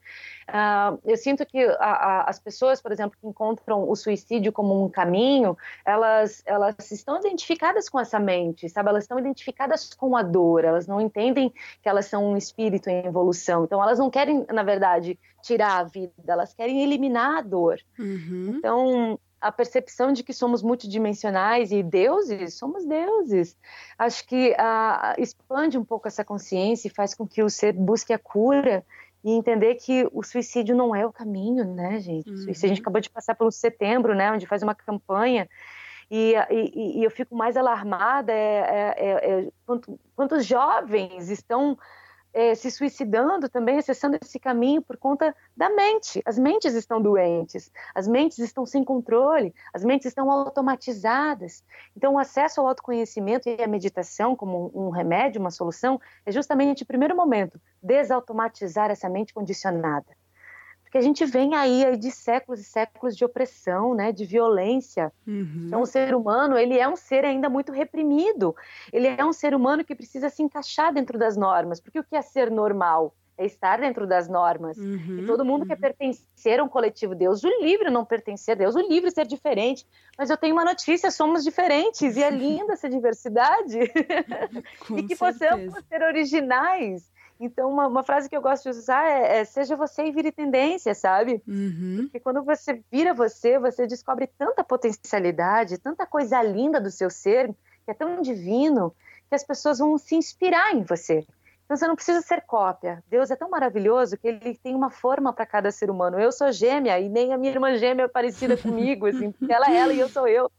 Uh, 0.47 0.99
eu 1.05 1.17
sinto 1.17 1.45
que 1.45 1.63
a, 1.63 1.75
a, 1.79 2.29
as 2.29 2.39
pessoas, 2.39 2.81
por 2.81 2.91
exemplo, 2.91 3.17
que 3.19 3.27
encontram 3.27 3.89
o 3.89 3.95
suicídio 3.95 4.51
como 4.51 4.83
um 4.83 4.89
caminho, 4.89 5.57
elas, 5.85 6.41
elas 6.45 6.91
estão 6.91 7.17
identificadas 7.17 7.89
com 7.89 7.99
essa 7.99 8.19
mente, 8.19 8.69
sabe? 8.69 8.89
Elas 8.89 9.03
estão 9.03 9.19
identificadas 9.19 9.93
com 9.93 10.15
a 10.15 10.23
dor, 10.23 10.63
elas 10.63 10.87
não 10.87 11.01
entendem 11.01 11.53
que 11.81 11.89
elas 11.89 12.05
são 12.05 12.31
um 12.31 12.37
espírito 12.37 12.89
em 12.89 13.05
evolução. 13.05 13.63
Então, 13.63 13.81
elas 13.81 13.99
não 13.99 14.09
querem, 14.09 14.45
na 14.51 14.63
verdade, 14.63 15.19
tirar 15.41 15.79
a 15.79 15.83
vida, 15.83 16.13
elas 16.27 16.53
querem 16.53 16.81
eliminar 16.83 17.37
a 17.37 17.41
dor. 17.41 17.79
Uhum. 17.97 18.55
Então, 18.57 19.19
a 19.41 19.51
percepção 19.51 20.11
de 20.11 20.23
que 20.23 20.33
somos 20.33 20.61
multidimensionais 20.61 21.71
e 21.71 21.81
deuses, 21.81 22.55
somos 22.55 22.85
deuses. 22.85 23.55
Acho 23.97 24.25
que 24.27 24.51
uh, 24.51 25.21
expande 25.21 25.77
um 25.77 25.83
pouco 25.83 26.07
essa 26.07 26.23
consciência 26.23 26.87
e 26.87 26.91
faz 26.91 27.13
com 27.13 27.27
que 27.27 27.41
o 27.41 27.49
ser 27.49 27.73
busque 27.73 28.13
a 28.13 28.19
cura 28.19 28.83
e 29.23 29.31
entender 29.31 29.75
que 29.75 30.07
o 30.11 30.23
suicídio 30.23 30.75
não 30.75 30.95
é 30.95 31.05
o 31.05 31.11
caminho, 31.11 31.65
né, 31.65 31.99
gente? 31.99 32.29
Uhum. 32.29 32.45
A 32.49 32.67
gente 32.67 32.81
acabou 32.81 33.01
de 33.01 33.09
passar 33.09 33.35
pelo 33.35 33.51
setembro, 33.51 34.15
né, 34.15 34.31
onde 34.31 34.47
faz 34.47 34.63
uma 34.63 34.75
campanha 34.75 35.47
e, 36.09 36.33
e, 36.49 36.99
e 36.99 37.03
eu 37.03 37.11
fico 37.11 37.35
mais 37.35 37.55
alarmada 37.55 38.33
é, 38.33 38.35
é, 38.37 38.95
é, 38.97 39.41
é 39.41 39.47
quanto, 39.65 39.99
quantos 40.15 40.45
jovens 40.45 41.29
estão 41.29 41.77
é, 42.33 42.53
se 42.55 42.69
suicidando 42.69 43.49
também, 43.49 43.77
acessando 43.77 44.17
esse 44.21 44.39
caminho 44.39 44.81
por 44.81 44.97
conta 44.97 45.35
da 45.55 45.69
mente. 45.69 46.21
As 46.25 46.37
mentes 46.37 46.73
estão 46.73 47.01
doentes, 47.01 47.71
as 47.93 48.07
mentes 48.07 48.39
estão 48.39 48.65
sem 48.65 48.83
controle, 48.83 49.53
as 49.73 49.83
mentes 49.83 50.07
estão 50.07 50.29
automatizadas. 50.29 51.63
Então, 51.95 52.13
o 52.13 52.19
acesso 52.19 52.61
ao 52.61 52.67
autoconhecimento 52.67 53.49
e 53.49 53.61
à 53.61 53.67
meditação 53.67 54.35
como 54.35 54.71
um 54.73 54.89
remédio, 54.89 55.41
uma 55.41 55.51
solução, 55.51 55.99
é 56.25 56.31
justamente 56.31 56.83
o 56.83 56.87
primeiro 56.87 57.15
momento, 57.15 57.59
desautomatizar 57.81 58.91
essa 58.91 59.09
mente 59.09 59.33
condicionada 59.33 60.18
porque 60.89 60.97
a 60.97 61.01
gente 61.01 61.23
vem 61.23 61.53
aí, 61.53 61.95
de 61.97 62.09
séculos 62.09 62.59
e 62.59 62.63
séculos 62.63 63.15
de 63.15 63.23
opressão, 63.23 63.93
né, 63.93 64.11
de 64.11 64.25
violência. 64.25 65.13
Uhum. 65.27 65.65
Então, 65.67 65.81
o 65.83 65.85
ser 65.85 66.15
humano, 66.15 66.57
ele 66.57 66.79
é 66.79 66.89
um 66.89 66.95
ser 66.95 67.23
ainda 67.23 67.47
muito 67.47 67.71
reprimido. 67.71 68.55
Ele 68.91 69.05
é 69.05 69.23
um 69.23 69.31
ser 69.31 69.53
humano 69.53 69.85
que 69.85 69.93
precisa 69.93 70.29
se 70.29 70.41
encaixar 70.41 70.91
dentro 70.91 71.19
das 71.19 71.37
normas, 71.37 71.79
porque 71.79 71.99
o 71.99 72.03
que 72.03 72.15
é 72.15 72.23
ser 72.23 72.49
normal? 72.49 73.13
É 73.37 73.45
estar 73.45 73.79
dentro 73.79 74.07
das 74.07 74.27
normas. 74.27 74.77
Uhum. 74.77 75.19
E 75.19 75.25
todo 75.27 75.45
mundo 75.45 75.61
uhum. 75.61 75.67
quer 75.67 75.77
pertencer 75.77 76.59
a 76.59 76.63
um 76.63 76.67
coletivo 76.67 77.13
Deus. 77.13 77.43
O 77.43 77.63
livre 77.63 77.91
não 77.91 78.03
pertencer 78.03 78.55
a 78.55 78.57
Deus, 78.57 78.75
o 78.75 78.81
livre 78.81 79.11
ser 79.11 79.27
diferente. 79.27 79.85
Mas 80.17 80.31
eu 80.31 80.37
tenho 80.37 80.55
uma 80.55 80.65
notícia: 80.65 81.11
somos 81.11 81.43
diferentes 81.43 82.17
e 82.17 82.23
é 82.23 82.29
linda 82.31 82.73
essa 82.73 82.89
diversidade. 82.89 83.77
e 84.97 85.03
que 85.03 85.15
certeza. 85.15 85.55
possamos 85.55 85.85
ser 85.87 86.01
originais 86.01 87.09
então, 87.39 87.69
uma, 87.69 87.87
uma, 87.87 88.03
frase 88.03 88.27
que 88.29 88.35
eu 88.35 88.41
gosto 88.41 88.63
de 88.63 88.77
usar 88.77 89.05
é, 89.05 89.39
é, 89.39 89.45
seja 89.45 89.75
você 89.75 90.05
e 90.05 90.11
vire 90.11 90.31
tendência, 90.31 90.93
sabe? 90.93 91.41
Uhum. 91.47 91.99
Porque 92.03 92.19
quando 92.19 92.43
você 92.43 92.81
vira 92.91 93.13
você, 93.13 93.57
você 93.57 93.87
descobre 93.87 94.27
tanta 94.27 94.61
potencialidade, 94.61 95.77
tanta 95.77 96.05
coisa 96.05 96.41
linda 96.41 96.81
do 96.81 96.91
seu 96.91 97.09
ser, 97.09 97.47
que 97.85 97.91
é 97.91 97.93
tão 97.93 98.21
divino, 98.21 98.93
que 99.29 99.35
as 99.35 99.43
pessoas 99.43 99.79
vão 99.79 99.97
se 99.97 100.15
inspirar 100.15 100.75
em 100.75 100.83
você. 100.83 101.25
Então 101.63 101.77
você 101.77 101.87
não 101.87 101.95
precisa 101.95 102.21
ser 102.21 102.41
cópia. 102.41 103.01
Deus 103.07 103.31
é 103.31 103.35
tão 103.35 103.49
maravilhoso 103.49 104.17
que 104.17 104.27
ele 104.27 104.57
tem 104.61 104.75
uma 104.75 104.89
forma 104.89 105.31
para 105.31 105.45
cada 105.45 105.71
ser 105.71 105.89
humano. 105.89 106.19
Eu 106.19 106.31
sou 106.31 106.51
gêmea 106.51 106.99
e 106.99 107.07
nem 107.07 107.31
a 107.31 107.37
minha 107.37 107.53
irmã 107.53 107.77
gêmea 107.77 108.05
é 108.05 108.07
parecida 108.07 108.57
comigo, 108.57 109.05
assim, 109.05 109.33
ela 109.47 109.71
é 109.71 109.75
ela 109.77 109.93
e 109.93 109.99
eu 109.99 110.09
sou 110.09 110.27
eu. 110.27 110.51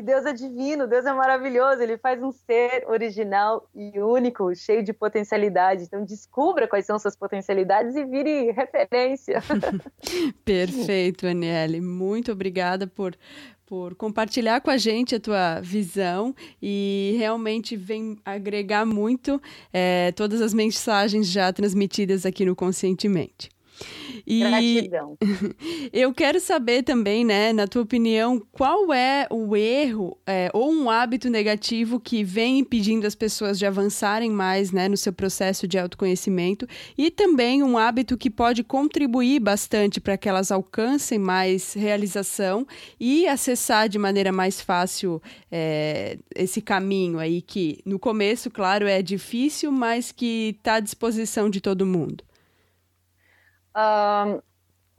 E 0.00 0.02
Deus 0.02 0.24
é 0.24 0.32
divino, 0.32 0.86
Deus 0.86 1.04
é 1.04 1.12
maravilhoso, 1.12 1.82
ele 1.82 1.98
faz 1.98 2.22
um 2.22 2.32
ser 2.32 2.86
original 2.88 3.68
e 3.74 4.00
único, 4.00 4.54
cheio 4.54 4.82
de 4.82 4.94
potencialidade. 4.94 5.82
Então 5.82 6.02
descubra 6.02 6.66
quais 6.66 6.86
são 6.86 6.98
suas 6.98 7.14
potencialidades 7.14 7.94
e 7.94 8.04
vire 8.06 8.50
referência. 8.50 9.42
Perfeito, 10.42 11.26
Aniele. 11.26 11.82
Muito 11.82 12.32
obrigada 12.32 12.86
por 12.86 13.14
por 13.66 13.94
compartilhar 13.94 14.60
com 14.62 14.70
a 14.70 14.76
gente 14.76 15.14
a 15.14 15.20
tua 15.20 15.60
visão 15.60 16.34
e 16.60 17.14
realmente 17.18 17.76
vem 17.76 18.18
agregar 18.24 18.84
muito 18.84 19.40
é, 19.72 20.10
todas 20.16 20.40
as 20.40 20.52
mensagens 20.52 21.28
já 21.28 21.52
transmitidas 21.52 22.26
aqui 22.26 22.44
no 22.44 22.56
Conscientemente. 22.56 23.48
E 24.26 24.40
Gratidão. 24.40 25.16
eu 25.92 26.12
quero 26.12 26.40
saber 26.40 26.82
também, 26.82 27.24
né, 27.24 27.52
na 27.52 27.66
tua 27.66 27.82
opinião, 27.82 28.40
qual 28.52 28.92
é 28.92 29.26
o 29.30 29.56
erro 29.56 30.16
é, 30.26 30.50
ou 30.52 30.70
um 30.70 30.90
hábito 30.90 31.28
negativo 31.28 31.98
que 31.98 32.22
vem 32.22 32.58
impedindo 32.60 33.06
as 33.06 33.14
pessoas 33.14 33.58
de 33.58 33.66
avançarem 33.66 34.30
mais, 34.30 34.72
né, 34.72 34.88
no 34.88 34.96
seu 34.96 35.12
processo 35.12 35.66
de 35.66 35.78
autoconhecimento 35.78 36.66
e 36.96 37.10
também 37.10 37.62
um 37.62 37.76
hábito 37.76 38.16
que 38.16 38.30
pode 38.30 38.62
contribuir 38.62 39.40
bastante 39.40 40.00
para 40.00 40.16
que 40.16 40.28
elas 40.28 40.52
alcancem 40.52 41.18
mais 41.18 41.72
realização 41.72 42.66
e 42.98 43.26
acessar 43.26 43.88
de 43.88 43.98
maneira 43.98 44.32
mais 44.32 44.60
fácil 44.60 45.20
é, 45.50 46.18
esse 46.34 46.60
caminho 46.60 47.18
aí 47.18 47.42
que 47.42 47.80
no 47.84 47.98
começo, 47.98 48.50
claro, 48.50 48.86
é 48.86 49.02
difícil, 49.02 49.72
mas 49.72 50.12
que 50.12 50.56
está 50.58 50.74
à 50.74 50.80
disposição 50.80 51.50
de 51.50 51.60
todo 51.60 51.86
mundo 51.86 52.29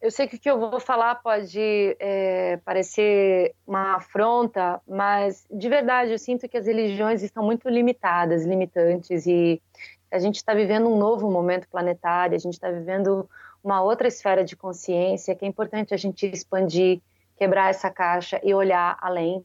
eu 0.01 0.09
sei 0.09 0.27
que 0.27 0.35
o 0.35 0.39
que 0.39 0.49
eu 0.49 0.59
vou 0.59 0.79
falar 0.79 1.15
pode 1.15 1.95
é, 1.99 2.57
parecer 2.65 3.53
uma 3.67 3.97
afronta, 3.97 4.81
mas 4.87 5.45
de 5.51 5.69
verdade 5.69 6.11
eu 6.11 6.17
sinto 6.17 6.49
que 6.49 6.57
as 6.57 6.65
religiões 6.65 7.21
estão 7.21 7.43
muito 7.43 7.69
limitadas, 7.69 8.43
limitantes, 8.43 9.27
e 9.27 9.61
a 10.09 10.17
gente 10.17 10.37
está 10.37 10.55
vivendo 10.55 10.89
um 10.89 10.97
novo 10.97 11.29
momento 11.29 11.67
planetário, 11.69 12.35
a 12.35 12.39
gente 12.39 12.53
está 12.53 12.71
vivendo 12.71 13.29
uma 13.63 13.83
outra 13.83 14.07
esfera 14.07 14.43
de 14.43 14.55
consciência 14.55 15.35
que 15.35 15.45
é 15.45 15.47
importante 15.47 15.93
a 15.93 15.97
gente 15.97 16.25
expandir, 16.25 16.99
quebrar 17.37 17.69
essa 17.69 17.91
caixa 17.91 18.41
e 18.43 18.53
olhar 18.55 18.97
além. 18.99 19.43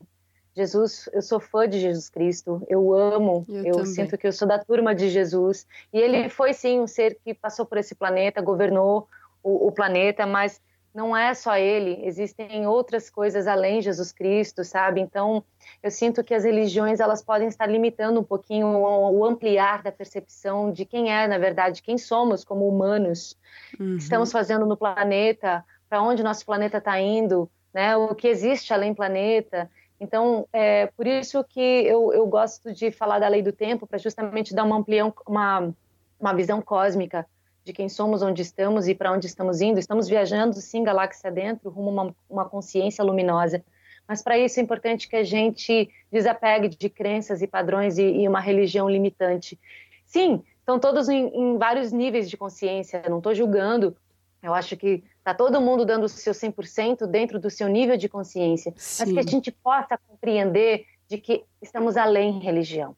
Jesus, 0.57 1.07
eu 1.13 1.21
sou 1.21 1.39
fã 1.39 1.69
de 1.69 1.79
Jesus 1.79 2.09
Cristo, 2.09 2.63
eu 2.67 2.95
amo, 2.95 3.45
eu, 3.47 3.63
eu 3.63 3.85
sinto 3.85 4.17
que 4.17 4.27
eu 4.27 4.33
sou 4.33 4.49
da 4.49 4.59
turma 4.59 4.95
de 4.95 5.11
Jesus. 5.11 5.67
E 5.93 5.99
ele 5.99 6.31
foi 6.31 6.55
sim 6.55 6.81
um 6.81 6.87
ser 6.87 7.19
que 7.23 7.35
passou 7.35 7.67
por 7.67 7.77
esse 7.77 7.95
planeta, 7.95 8.41
governou 8.41 9.07
o, 9.47 9.69
o 9.69 9.73
planeta, 9.73 10.27
mas 10.27 10.61
não 10.93 11.17
é 11.17 11.35
só 11.35 11.57
ele, 11.57 12.01
existem 12.05 12.67
outras 12.67 13.11
coisas 13.11 13.47
além 13.47 13.79
de 13.79 13.85
Jesus 13.85 14.11
Cristo, 14.13 14.65
sabe? 14.65 15.01
Então, 15.01 15.45
eu 15.83 15.91
sinto 15.91 16.25
que 16.25 16.33
as 16.33 16.43
religiões 16.43 17.01
elas 17.01 17.23
podem 17.23 17.49
estar 17.49 17.67
limitando 17.67 18.19
um 18.19 18.25
pouquinho 18.25 18.67
o, 18.67 19.25
ampliar 19.25 19.83
da 19.83 19.93
percepção 19.93 20.73
de 20.73 20.87
quem 20.87 21.13
é, 21.13 21.29
na 21.29 21.37
verdade, 21.37 21.83
quem 21.83 21.99
somos 21.99 22.43
como 22.45 22.67
humanos, 22.67 23.37
uhum. 23.79 23.93
o 23.93 23.97
que 23.99 24.03
estamos 24.03 24.33
fazendo 24.33 24.65
no 24.65 24.77
planeta, 24.77 25.63
para 25.89 26.03
onde 26.03 26.23
nosso 26.23 26.45
planeta 26.47 26.79
está 26.79 26.99
indo, 26.99 27.49
né? 27.75 27.95
O 27.95 28.15
que 28.15 28.27
existe 28.27 28.73
além 28.73 28.93
do 28.93 28.97
planeta. 28.97 29.71
Então, 30.01 30.49
é 30.51 30.87
por 30.97 31.07
isso 31.07 31.45
que 31.45 31.61
eu, 31.61 32.13
eu 32.13 32.27
gosto 32.27 32.73
de 32.73 32.91
falar 32.91 33.19
da 33.19 33.29
lei 33.29 33.43
do 33.43 33.53
tempo, 33.53 33.87
para 33.87 33.99
justamente 33.99 34.55
dar 34.55 34.65
uma 34.65 34.77
amplião, 34.77 35.13
uma, 35.27 35.75
uma 36.19 36.33
visão 36.33 36.63
cósmica 36.63 37.27
de 37.67 37.73
quem 37.73 37.89
somos, 37.89 38.23
onde 38.23 38.43
estamos 38.43 38.87
e 38.87 38.95
para 38.95 39.11
onde 39.11 39.27
estamos 39.27 39.61
indo. 39.61 39.81
Estamos 39.81 40.09
viajando, 40.09 40.55
sim, 40.55 40.85
galáxia 40.85 41.33
dentro, 41.33 41.69
rumo 41.69 41.89
a 41.89 42.05
uma, 42.05 42.17
uma 42.31 42.45
consciência 42.49 43.03
luminosa. 43.03 43.65
Mas 44.07 44.23
para 44.23 44.39
isso 44.39 44.61
é 44.61 44.63
importante 44.63 45.09
que 45.09 45.17
a 45.17 45.25
gente 45.25 45.91
desapegue 46.11 46.69
de 46.69 46.89
crenças 46.89 47.43
e 47.43 47.47
padrões 47.49 47.99
e, 47.99 48.05
e 48.05 48.29
uma 48.29 48.39
religião 48.39 48.89
limitante. 48.89 49.59
Sim, 50.05 50.45
estão 50.61 50.79
todos 50.79 51.09
em, 51.09 51.27
em 51.35 51.59
vários 51.59 51.91
níveis 51.91 52.31
de 52.31 52.37
consciência, 52.37 53.03
não 53.09 53.19
estou 53.19 53.35
julgando. 53.35 53.97
Eu 54.41 54.55
acho 54.55 54.77
que 54.77 55.03
está 55.19 55.35
todo 55.35 55.61
mundo 55.61 55.85
dando 55.85 56.05
o 56.05 56.09
seu 56.09 56.33
100% 56.33 57.05
dentro 57.09 57.41
do 57.41 57.51
seu 57.51 57.67
nível 57.67 57.97
de 57.97 58.09
consciência, 58.09 58.73
Sim. 58.77 59.07
mas 59.07 59.13
que 59.13 59.19
a 59.19 59.29
gente 59.29 59.51
possa 59.51 59.99
compreender 60.07 60.87
de 61.09 61.19
que 61.19 61.43
estamos 61.61 61.97
além 61.97 62.39
religião. 62.39 62.95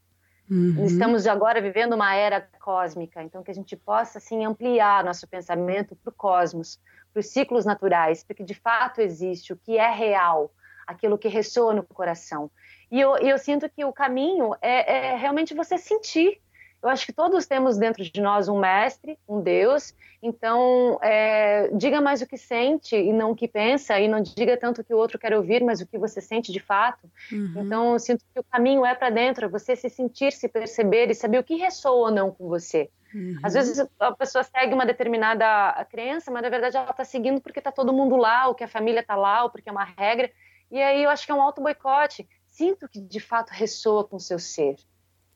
Uhum. 0.50 0.84
Estamos 0.86 1.26
agora 1.26 1.60
vivendo 1.60 1.92
uma 1.94 2.14
era 2.14 2.40
cósmica, 2.60 3.22
então 3.22 3.42
que 3.42 3.50
a 3.50 3.54
gente 3.54 3.76
possa 3.76 4.18
assim 4.18 4.44
ampliar 4.44 5.04
nosso 5.04 5.26
pensamento 5.26 5.94
para 5.96 6.10
o 6.10 6.14
cosmos, 6.14 6.80
para 7.12 7.20
os 7.20 7.26
ciclos 7.26 7.64
naturais, 7.64 8.24
porque 8.24 8.42
de 8.42 8.54
fato 8.54 9.00
existe 9.00 9.52
o 9.52 9.56
que 9.56 9.76
é 9.76 9.90
real, 9.90 10.50
aquilo 10.86 11.18
que 11.18 11.28
ressoa 11.28 11.74
no 11.74 11.82
coração. 11.82 12.50
E 12.90 12.98
eu, 12.98 13.16
eu 13.18 13.36
sinto 13.36 13.68
que 13.68 13.84
o 13.84 13.92
caminho 13.92 14.54
é, 14.62 15.10
é 15.12 15.16
realmente 15.16 15.54
você 15.54 15.76
sentir 15.76 16.40
eu 16.82 16.88
acho 16.88 17.06
que 17.06 17.12
todos 17.12 17.46
temos 17.46 17.76
dentro 17.76 18.04
de 18.04 18.20
nós 18.20 18.48
um 18.48 18.58
mestre, 18.58 19.18
um 19.28 19.40
Deus. 19.40 19.94
Então, 20.22 20.98
é, 21.02 21.68
diga 21.72 22.00
mais 22.00 22.22
o 22.22 22.26
que 22.26 22.38
sente 22.38 22.96
e 22.96 23.12
não 23.12 23.32
o 23.32 23.36
que 23.36 23.48
pensa, 23.48 23.98
e 23.98 24.06
não 24.06 24.20
diga 24.20 24.56
tanto 24.56 24.80
o 24.80 24.84
que 24.84 24.94
o 24.94 24.96
outro 24.96 25.18
quer 25.18 25.34
ouvir, 25.34 25.62
mas 25.64 25.80
o 25.80 25.86
que 25.86 25.98
você 25.98 26.20
sente 26.20 26.52
de 26.52 26.60
fato. 26.60 27.10
Uhum. 27.32 27.54
Então, 27.56 27.92
eu 27.92 27.98
sinto 27.98 28.24
que 28.32 28.40
o 28.40 28.44
caminho 28.44 28.84
é 28.86 28.94
para 28.94 29.10
dentro, 29.10 29.46
é 29.46 29.48
você 29.48 29.74
se 29.74 29.90
sentir, 29.90 30.32
se 30.32 30.48
perceber 30.48 31.10
e 31.10 31.14
saber 31.14 31.38
o 31.38 31.44
que 31.44 31.56
ressoa 31.56 32.08
ou 32.08 32.10
não 32.10 32.30
com 32.30 32.48
você. 32.48 32.88
Uhum. 33.14 33.38
Às 33.42 33.54
vezes 33.54 33.86
a 33.98 34.12
pessoa 34.12 34.44
segue 34.44 34.74
uma 34.74 34.86
determinada 34.86 35.84
crença, 35.90 36.30
mas 36.30 36.42
na 36.42 36.48
verdade 36.48 36.76
ela 36.76 36.90
está 36.90 37.04
seguindo 37.04 37.40
porque 37.40 37.58
está 37.58 37.72
todo 37.72 37.92
mundo 37.92 38.16
lá, 38.16 38.48
ou 38.48 38.54
que 38.54 38.64
a 38.64 38.68
família 38.68 39.00
está 39.00 39.16
lá, 39.16 39.44
ou 39.44 39.50
porque 39.50 39.68
é 39.68 39.72
uma 39.72 39.84
regra. 39.84 40.30
E 40.70 40.80
aí 40.80 41.02
eu 41.02 41.10
acho 41.10 41.24
que 41.26 41.32
é 41.32 41.34
um 41.34 41.42
auto-boicote. 41.42 42.28
Sinto 42.46 42.88
que 42.88 43.00
de 43.00 43.20
fato 43.20 43.50
ressoa 43.50 44.04
com 44.04 44.16
o 44.16 44.20
seu 44.20 44.38
ser. 44.38 44.76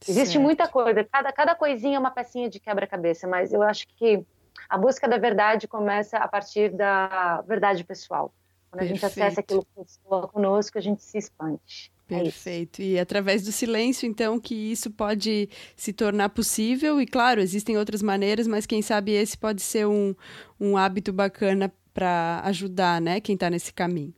Existe 0.09 0.33
certo. 0.33 0.43
muita 0.43 0.69
coisa, 0.69 1.05
cada, 1.05 1.33
cada 1.33 1.55
coisinha 1.55 1.97
é 1.97 1.99
uma 1.99 2.11
pecinha 2.11 2.49
de 2.49 2.59
quebra-cabeça, 2.59 3.27
mas 3.27 3.53
eu 3.53 3.63
acho 3.63 3.87
que 3.97 4.25
a 4.69 4.79
busca 4.79 5.09
da 5.09 5.19
verdade 5.19 5.69
começa 5.69 6.19
a 6.19 6.29
partir 6.29 6.71
da 6.71 7.43
verdade 7.43 7.85
pessoal. 7.85 8.33
Quando 8.71 8.81
Perfeito. 8.81 9.05
a 9.05 9.09
gente 9.09 9.21
acessa 9.21 9.41
aquilo 9.41 9.67
que 9.75 9.83
está 9.83 10.29
conosco, 10.29 10.79
a 10.79 10.81
gente 10.81 11.03
se 11.03 11.19
expande. 11.19 11.93
É 12.09 12.23
Perfeito. 12.23 12.83
E 12.83 12.99
através 12.99 13.43
do 13.43 13.53
silêncio, 13.53 14.07
então, 14.07 14.39
que 14.39 14.55
isso 14.55 14.91
pode 14.91 15.49
se 15.77 15.93
tornar 15.93 16.31
possível. 16.31 17.01
E 17.01 17.07
claro, 17.07 17.41
existem 17.41 17.77
outras 17.77 18.03
maneiras, 18.03 18.47
mas 18.47 18.67
quem 18.67 18.83
sabe 18.83 19.13
esse 19.13 19.37
pode 19.37 19.63
ser 19.63 19.87
um, 19.87 20.15
um 20.59 20.77
hábito 20.77 21.13
bacana 21.13 21.73
para 21.93 22.41
ajudar, 22.45 23.01
né, 23.01 23.21
quem 23.21 23.35
está 23.35 23.51
nesse 23.51 23.73
caminho. 23.73 24.15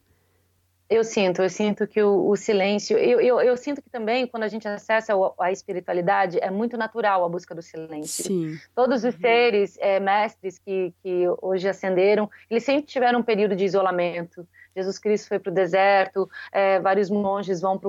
Eu 0.88 1.02
sinto, 1.02 1.40
eu 1.40 1.48
sinto 1.48 1.86
que 1.86 2.02
o, 2.02 2.28
o 2.28 2.36
silêncio. 2.36 2.98
Eu, 2.98 3.20
eu, 3.20 3.40
eu, 3.40 3.56
sinto 3.56 3.80
que 3.80 3.88
também, 3.88 4.26
quando 4.26 4.42
a 4.42 4.48
gente 4.48 4.68
acessa 4.68 5.14
a 5.40 5.50
espiritualidade, 5.50 6.38
é 6.38 6.50
muito 6.50 6.76
natural 6.76 7.24
a 7.24 7.28
busca 7.28 7.54
do 7.54 7.62
silêncio. 7.62 8.24
Sim. 8.24 8.58
Todos 8.74 9.02
os 9.02 9.14
uhum. 9.14 9.20
seres 9.20 9.78
é, 9.80 9.98
mestres 9.98 10.58
que, 10.58 10.92
que 11.02 11.24
hoje 11.40 11.68
ascenderam, 11.68 12.30
eles 12.50 12.64
sempre 12.64 12.82
tiveram 12.82 13.20
um 13.20 13.22
período 13.22 13.56
de 13.56 13.64
isolamento. 13.64 14.46
Jesus 14.76 14.98
Cristo 14.98 15.28
foi 15.28 15.38
para 15.38 15.50
o 15.50 15.54
deserto, 15.54 16.28
é, 16.52 16.80
vários 16.80 17.08
monges 17.08 17.60
vão 17.60 17.78
para 17.78 17.88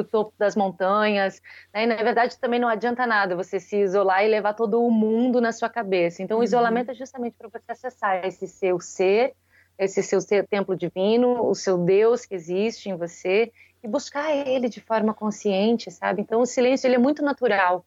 o 0.00 0.04
topo 0.04 0.32
das 0.38 0.54
montanhas. 0.54 1.40
Né? 1.72 1.84
E, 1.84 1.86
na 1.86 1.96
verdade, 1.96 2.38
também 2.38 2.60
não 2.60 2.68
adianta 2.68 3.06
nada 3.06 3.34
você 3.34 3.58
se 3.58 3.76
isolar 3.76 4.24
e 4.24 4.28
levar 4.28 4.54
todo 4.54 4.80
o 4.84 4.90
mundo 4.90 5.40
na 5.40 5.50
sua 5.50 5.68
cabeça. 5.68 6.22
Então, 6.22 6.36
o 6.36 6.40
uhum. 6.40 6.44
isolamento 6.44 6.90
é 6.90 6.94
justamente 6.94 7.34
para 7.36 7.48
você 7.48 7.72
acessar 7.72 8.24
esse 8.24 8.46
seu 8.46 8.78
ser 8.78 9.34
esse 9.78 10.02
seu 10.02 10.20
templo 10.48 10.76
divino, 10.76 11.48
o 11.48 11.54
seu 11.54 11.78
Deus 11.78 12.24
que 12.24 12.34
existe 12.34 12.88
em 12.88 12.96
você 12.96 13.52
e 13.82 13.88
buscar 13.88 14.34
ele 14.34 14.68
de 14.68 14.80
forma 14.80 15.12
consciente, 15.12 15.90
sabe? 15.90 16.22
Então 16.22 16.40
o 16.40 16.46
silêncio 16.46 16.86
ele 16.86 16.96
é 16.96 16.98
muito 16.98 17.22
natural 17.22 17.84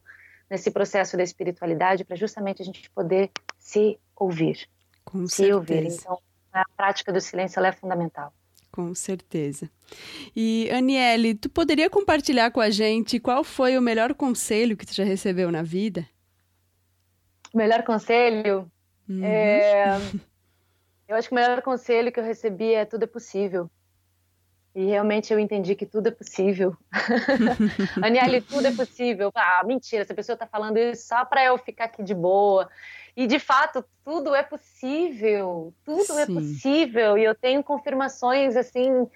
nesse 0.48 0.70
processo 0.70 1.16
da 1.16 1.22
espiritualidade 1.22 2.04
para 2.04 2.16
justamente 2.16 2.62
a 2.62 2.64
gente 2.64 2.90
poder 2.90 3.30
se 3.58 3.98
ouvir. 4.16 4.68
Com 5.04 5.26
se 5.26 5.36
certeza. 5.36 5.56
ouvir. 5.56 5.86
Então 5.86 6.18
a 6.52 6.64
prática 6.76 7.12
do 7.12 7.20
silêncio 7.20 7.64
é 7.64 7.72
fundamental. 7.72 8.32
Com 8.72 8.94
certeza. 8.94 9.68
E 10.34 10.70
Aniele, 10.70 11.34
tu 11.34 11.50
poderia 11.50 11.90
compartilhar 11.90 12.50
com 12.52 12.60
a 12.60 12.70
gente 12.70 13.18
qual 13.18 13.42
foi 13.42 13.76
o 13.76 13.82
melhor 13.82 14.14
conselho 14.14 14.76
que 14.76 14.86
tu 14.86 14.94
já 14.94 15.04
recebeu 15.04 15.50
na 15.50 15.62
vida? 15.62 16.06
O 17.52 17.58
melhor 17.58 17.82
conselho? 17.82 18.70
Uhum. 19.08 19.24
É... 19.24 19.98
Eu 21.10 21.16
acho 21.16 21.28
que 21.28 21.34
o 21.34 21.38
melhor 21.38 21.60
conselho 21.60 22.12
que 22.12 22.20
eu 22.20 22.24
recebi 22.24 22.72
é 22.72 22.84
tudo 22.84 23.02
é 23.02 23.06
possível. 23.06 23.68
E 24.72 24.86
realmente 24.86 25.32
eu 25.32 25.40
entendi 25.40 25.74
que 25.74 25.84
tudo 25.84 26.06
é 26.06 26.12
possível. 26.12 26.76
Aniele, 28.00 28.40
tudo 28.40 28.68
é 28.68 28.72
possível. 28.72 29.32
Ah, 29.34 29.64
mentira, 29.66 30.02
essa 30.02 30.14
pessoa 30.14 30.34
está 30.34 30.46
falando 30.46 30.76
isso 30.76 31.08
só 31.08 31.24
para 31.24 31.44
eu 31.44 31.58
ficar 31.58 31.86
aqui 31.86 32.04
de 32.04 32.14
boa. 32.14 32.70
E 33.16 33.26
de 33.26 33.38
fato, 33.38 33.84
tudo 34.04 34.34
é 34.34 34.42
possível, 34.42 35.72
tudo 35.84 36.18
é 36.18 36.26
Sim. 36.26 36.32
é 36.32 36.40
possível. 36.40 37.18
E 37.18 37.24
eu 37.24 37.34
tenho 37.34 37.62
confirmações 37.62 38.56
assim, 38.56 39.06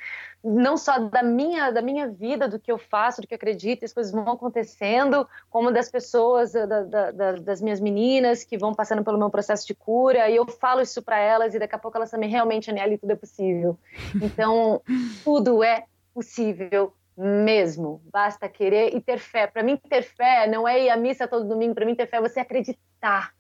não 0.43 0.77
só 0.77 0.99
da 0.99 1.23
minha, 1.23 1.71
da 1.71 1.81
minha 1.81 2.07
vida, 2.07 2.47
do 2.47 2.59
que 2.59 2.71
eu 2.71 2.77
faço, 2.77 3.23
do 3.23 3.27
que 3.27 3.33
eu 3.33 3.37
acredito, 3.37 3.85
as 3.85 3.93
coisas 3.93 4.13
vão 4.13 4.29
acontecendo, 4.31 5.27
como 5.49 5.73
das 5.73 5.91
pessoas, 5.91 6.53
da, 6.53 6.67
da, 6.67 7.11
da, 7.11 7.33
das 7.33 7.63
minhas 7.63 7.81
meninas 7.81 8.45
que 8.45 8.59
vão 8.59 8.75
passando 8.75 9.03
pelo 9.03 9.19
meu 9.19 9.31
processo 9.31 9.67
de 9.67 9.75
cura. 9.75 10.29
E 10.29 10.37
eu 10.37 10.47
falo 10.47 10.83
isso 10.83 11.03
para 11.03 11.19
elas 11.19 11.55
e 11.55 11.59
daqui 11.59 11.75
a 11.75 11.79
pouco 11.79 11.97
elas 11.97 12.11
também 12.11 12.29
realmente, 12.29 12.71
Aniele, 12.71 12.99
tudo 12.99 13.13
é 13.13 13.17
possível. 13.17 13.79
Então, 14.21 14.83
tudo 15.25 15.63
é 15.65 15.85
possível 16.13 16.93
mesmo. 17.17 18.03
Basta 18.13 18.49
querer 18.49 18.95
e 18.95 19.01
ter 19.01 19.19
fé. 19.19 19.47
Para 19.47 19.63
mim, 19.63 19.77
ter 19.77 20.03
fé 20.03 20.47
não 20.47 20.67
é 20.69 20.85
ir 20.85 20.91
à 20.91 20.97
missa 20.97 21.27
todo 21.27 21.49
domingo. 21.49 21.75
Para 21.75 21.87
mim, 21.87 21.95
ter 21.95 22.07
fé 22.07 22.19
é 22.19 22.21
você 22.21 22.41
acreditar. 22.41 23.33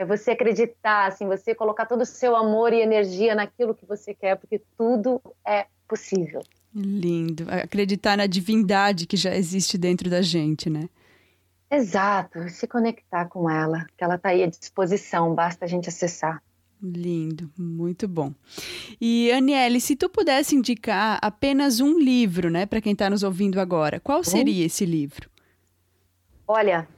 É 0.00 0.04
você 0.06 0.30
acreditar, 0.30 1.08
assim, 1.08 1.26
você 1.26 1.54
colocar 1.54 1.84
todo 1.84 2.00
o 2.00 2.06
seu 2.06 2.34
amor 2.34 2.72
e 2.72 2.80
energia 2.80 3.34
naquilo 3.34 3.74
que 3.74 3.84
você 3.84 4.14
quer, 4.14 4.34
porque 4.34 4.58
tudo 4.74 5.20
é 5.46 5.66
possível. 5.86 6.40
Lindo. 6.74 7.44
Acreditar 7.50 8.16
na 8.16 8.26
divindade 8.26 9.06
que 9.06 9.14
já 9.14 9.36
existe 9.36 9.76
dentro 9.76 10.08
da 10.08 10.22
gente, 10.22 10.70
né? 10.70 10.88
Exato. 11.70 12.48
Se 12.48 12.66
conectar 12.66 13.26
com 13.26 13.50
ela, 13.50 13.86
que 13.94 14.02
ela 14.02 14.14
está 14.14 14.30
aí 14.30 14.42
à 14.42 14.46
disposição, 14.46 15.34
basta 15.34 15.66
a 15.66 15.68
gente 15.68 15.90
acessar. 15.90 16.42
Lindo, 16.82 17.50
muito 17.58 18.08
bom. 18.08 18.32
E 18.98 19.30
Aniele, 19.32 19.82
se 19.82 19.96
tu 19.96 20.08
pudesse 20.08 20.56
indicar 20.56 21.18
apenas 21.20 21.78
um 21.78 21.98
livro, 21.98 22.48
né, 22.48 22.64
para 22.64 22.80
quem 22.80 22.94
está 22.94 23.10
nos 23.10 23.22
ouvindo 23.22 23.60
agora, 23.60 24.00
qual 24.00 24.24
seria 24.24 24.64
esse 24.64 24.86
livro? 24.86 25.28
Olha, 26.48 26.88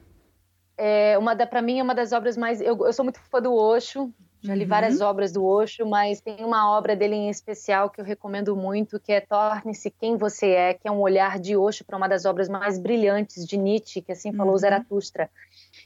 é 0.77 1.17
uma 1.17 1.35
da 1.35 1.45
para 1.45 1.61
mim 1.61 1.79
é 1.79 1.83
uma 1.83 1.95
das 1.95 2.11
obras 2.11 2.37
mais. 2.37 2.61
Eu, 2.61 2.85
eu 2.85 2.93
sou 2.93 3.03
muito 3.03 3.19
fã 3.19 3.41
do 3.41 3.53
Osho, 3.53 4.13
já 4.43 4.53
li 4.53 4.63
uhum. 4.63 4.69
várias 4.69 4.99
obras 4.99 5.31
do 5.31 5.45
Osho, 5.45 5.85
mas 5.85 6.19
tem 6.19 6.43
uma 6.43 6.75
obra 6.75 6.97
dele 6.97 7.15
em 7.15 7.29
especial 7.29 7.89
que 7.89 8.01
eu 8.01 8.05
recomendo 8.05 8.55
muito, 8.55 8.99
que 8.99 9.13
é 9.13 9.21
Torne-se 9.21 9.89
Quem 9.89 10.17
Você 10.17 10.47
É, 10.47 10.73
que 10.73 10.85
é 10.85 10.91
um 10.91 10.99
olhar 10.99 11.39
de 11.39 11.55
Osho 11.55 11.85
para 11.85 11.95
uma 11.95 12.09
das 12.09 12.25
obras 12.25 12.49
mais 12.49 12.77
brilhantes 12.77 13.45
de 13.47 13.55
Nietzsche, 13.55 14.01
que 14.01 14.11
assim 14.11 14.33
falou 14.33 14.51
uhum. 14.51 14.59
Zaratustra. 14.59 15.29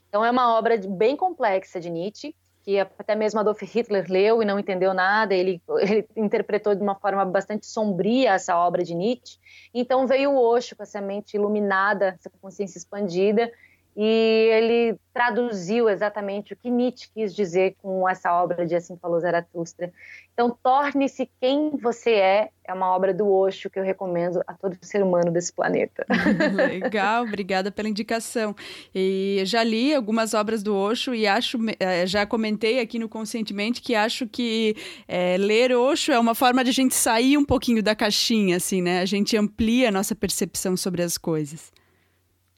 Então 0.09 0.25
é 0.25 0.31
uma 0.31 0.57
obra 0.57 0.75
bem 0.77 1.15
complexa 1.15 1.79
de 1.79 1.89
Nietzsche, 1.89 2.35
que 2.63 2.79
até 2.79 3.15
mesmo 3.15 3.39
Adolf 3.39 3.61
Hitler 3.61 4.05
leu 4.09 4.41
e 4.41 4.45
não 4.45 4.59
entendeu 4.59 4.93
nada, 4.93 5.33
ele, 5.35 5.61
ele, 5.79 6.05
interpretou 6.17 6.73
de 6.73 6.81
uma 6.81 6.95
forma 6.95 7.23
bastante 7.23 7.67
sombria 7.67 8.33
essa 8.33 8.57
obra 8.57 8.83
de 8.83 8.95
Nietzsche. 8.95 9.37
Então 9.71 10.07
veio 10.07 10.31
o 10.31 10.37
Osho 10.37 10.75
com 10.75 10.83
essa 10.83 10.99
mente 10.99 11.35
iluminada, 11.35 12.17
essa 12.19 12.29
consciência 12.41 12.77
expandida, 12.79 13.51
e 13.99 14.49
ele 14.51 14.95
traduziu 15.11 15.89
exatamente 15.89 16.53
o 16.53 16.55
que 16.55 16.69
Nietzsche 16.69 17.09
quis 17.11 17.33
dizer 17.33 17.75
com 17.81 18.07
essa 18.07 18.31
obra 18.31 18.63
de 18.63 18.75
Assim 18.75 18.95
Falou 18.95 19.19
Zaratustra. 19.19 19.91
Então, 20.31 20.55
Torne-se 20.61 21.27
Quem 21.41 21.71
Você 21.81 22.11
É, 22.11 22.49
é 22.63 22.71
uma 22.71 22.95
obra 22.95 23.11
do 23.11 23.27
Osho 23.27 23.71
que 23.71 23.79
eu 23.79 23.83
recomendo 23.83 24.39
a 24.45 24.53
todo 24.53 24.77
ser 24.83 25.01
humano 25.01 25.31
desse 25.31 25.51
planeta. 25.51 26.05
Legal, 26.69 27.23
obrigada 27.23 27.71
pela 27.71 27.89
indicação. 27.89 28.55
E 28.93 29.41
já 29.45 29.63
li 29.63 29.95
algumas 29.95 30.35
obras 30.35 30.61
do 30.61 30.75
Osho 30.75 31.15
e 31.15 31.25
acho, 31.25 31.57
eh, 31.79 32.05
já 32.05 32.23
comentei 32.23 32.79
aqui 32.79 32.99
no 32.99 33.09
Conscientemente 33.09 33.81
que 33.81 33.95
acho 33.95 34.27
que 34.27 34.75
é, 35.07 35.37
ler 35.37 35.75
Osho 35.75 36.11
é 36.11 36.19
uma 36.19 36.35
forma 36.35 36.63
de 36.63 36.69
a 36.69 36.73
gente 36.73 36.93
sair 36.93 37.35
um 37.35 37.45
pouquinho 37.45 37.81
da 37.81 37.95
caixinha, 37.95 38.57
assim, 38.57 38.79
né? 38.79 39.01
A 39.01 39.05
gente 39.05 39.35
amplia 39.35 39.89
a 39.89 39.91
nossa 39.91 40.13
percepção 40.13 40.77
sobre 40.77 41.01
as 41.01 41.17
coisas. 41.17 41.71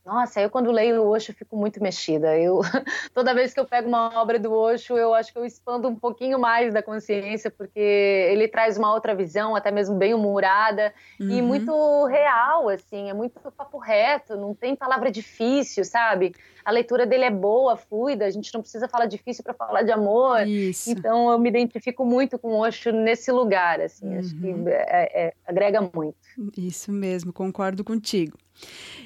Nossa, 0.10 0.42
eu 0.42 0.50
quando 0.50 0.72
leio 0.72 1.04
o 1.04 1.10
Osho 1.10 1.32
fico 1.36 1.56
muito 1.56 1.82
mexida. 1.84 2.36
Eu 2.36 2.62
toda 3.14 3.32
vez 3.32 3.54
que 3.54 3.60
eu 3.60 3.66
pego 3.66 3.88
uma 3.88 4.20
obra 4.20 4.40
do 4.40 4.52
Osho, 4.52 4.98
eu 4.98 5.14
acho 5.14 5.32
que 5.32 5.38
eu 5.38 5.46
expando 5.46 5.88
um 5.88 5.96
pouquinho 5.96 6.40
mais 6.40 6.74
da 6.74 6.82
consciência, 6.82 7.52
porque 7.52 7.80
ele 7.80 8.48
traz 8.48 8.76
uma 8.76 8.92
outra 8.92 9.14
visão, 9.14 9.56
até 9.56 9.70
mesmo 9.70 9.96
bem 9.96 10.16
humorada 10.16 10.92
uhum. 11.20 11.30
e 11.30 11.42
muito 11.44 12.06
real, 12.06 12.70
assim, 12.70 13.08
é 13.08 13.14
muito 13.14 13.40
papo 13.52 13.78
reto, 13.78 14.36
não 14.36 14.56
tem 14.56 14.76
palavra 14.76 15.12
difícil, 15.12 15.86
sabe? 15.86 16.34
A 16.66 16.72
leitura 16.72 17.06
dele 17.06 17.26
é 17.26 17.32
boa, 17.32 17.78
fluida, 17.78 18.26
a 18.26 18.32
gente 18.32 18.52
não 18.52 18.62
precisa 18.62 18.88
falar 18.88 19.06
difícil 19.06 19.44
para 19.44 19.54
falar 19.54 19.84
de 19.84 19.92
amor. 19.92 20.48
Isso. 20.48 20.90
Então 20.90 21.30
eu 21.30 21.38
me 21.38 21.50
identifico 21.50 22.04
muito 22.04 22.40
com 22.40 22.54
o 22.54 22.60
Osho 22.62 22.92
nesse 22.92 23.32
lugar, 23.32 23.80
assim, 23.80 24.08
uhum. 24.08 24.20
acho 24.20 24.36
que 24.36 24.48
uhum. 24.48 24.68
é, 24.68 25.28
é, 25.28 25.34
agrega 25.46 25.82
muito. 25.82 26.18
Isso 26.58 26.92
mesmo, 26.92 27.32
concordo 27.32 27.84
contigo. 27.84 28.36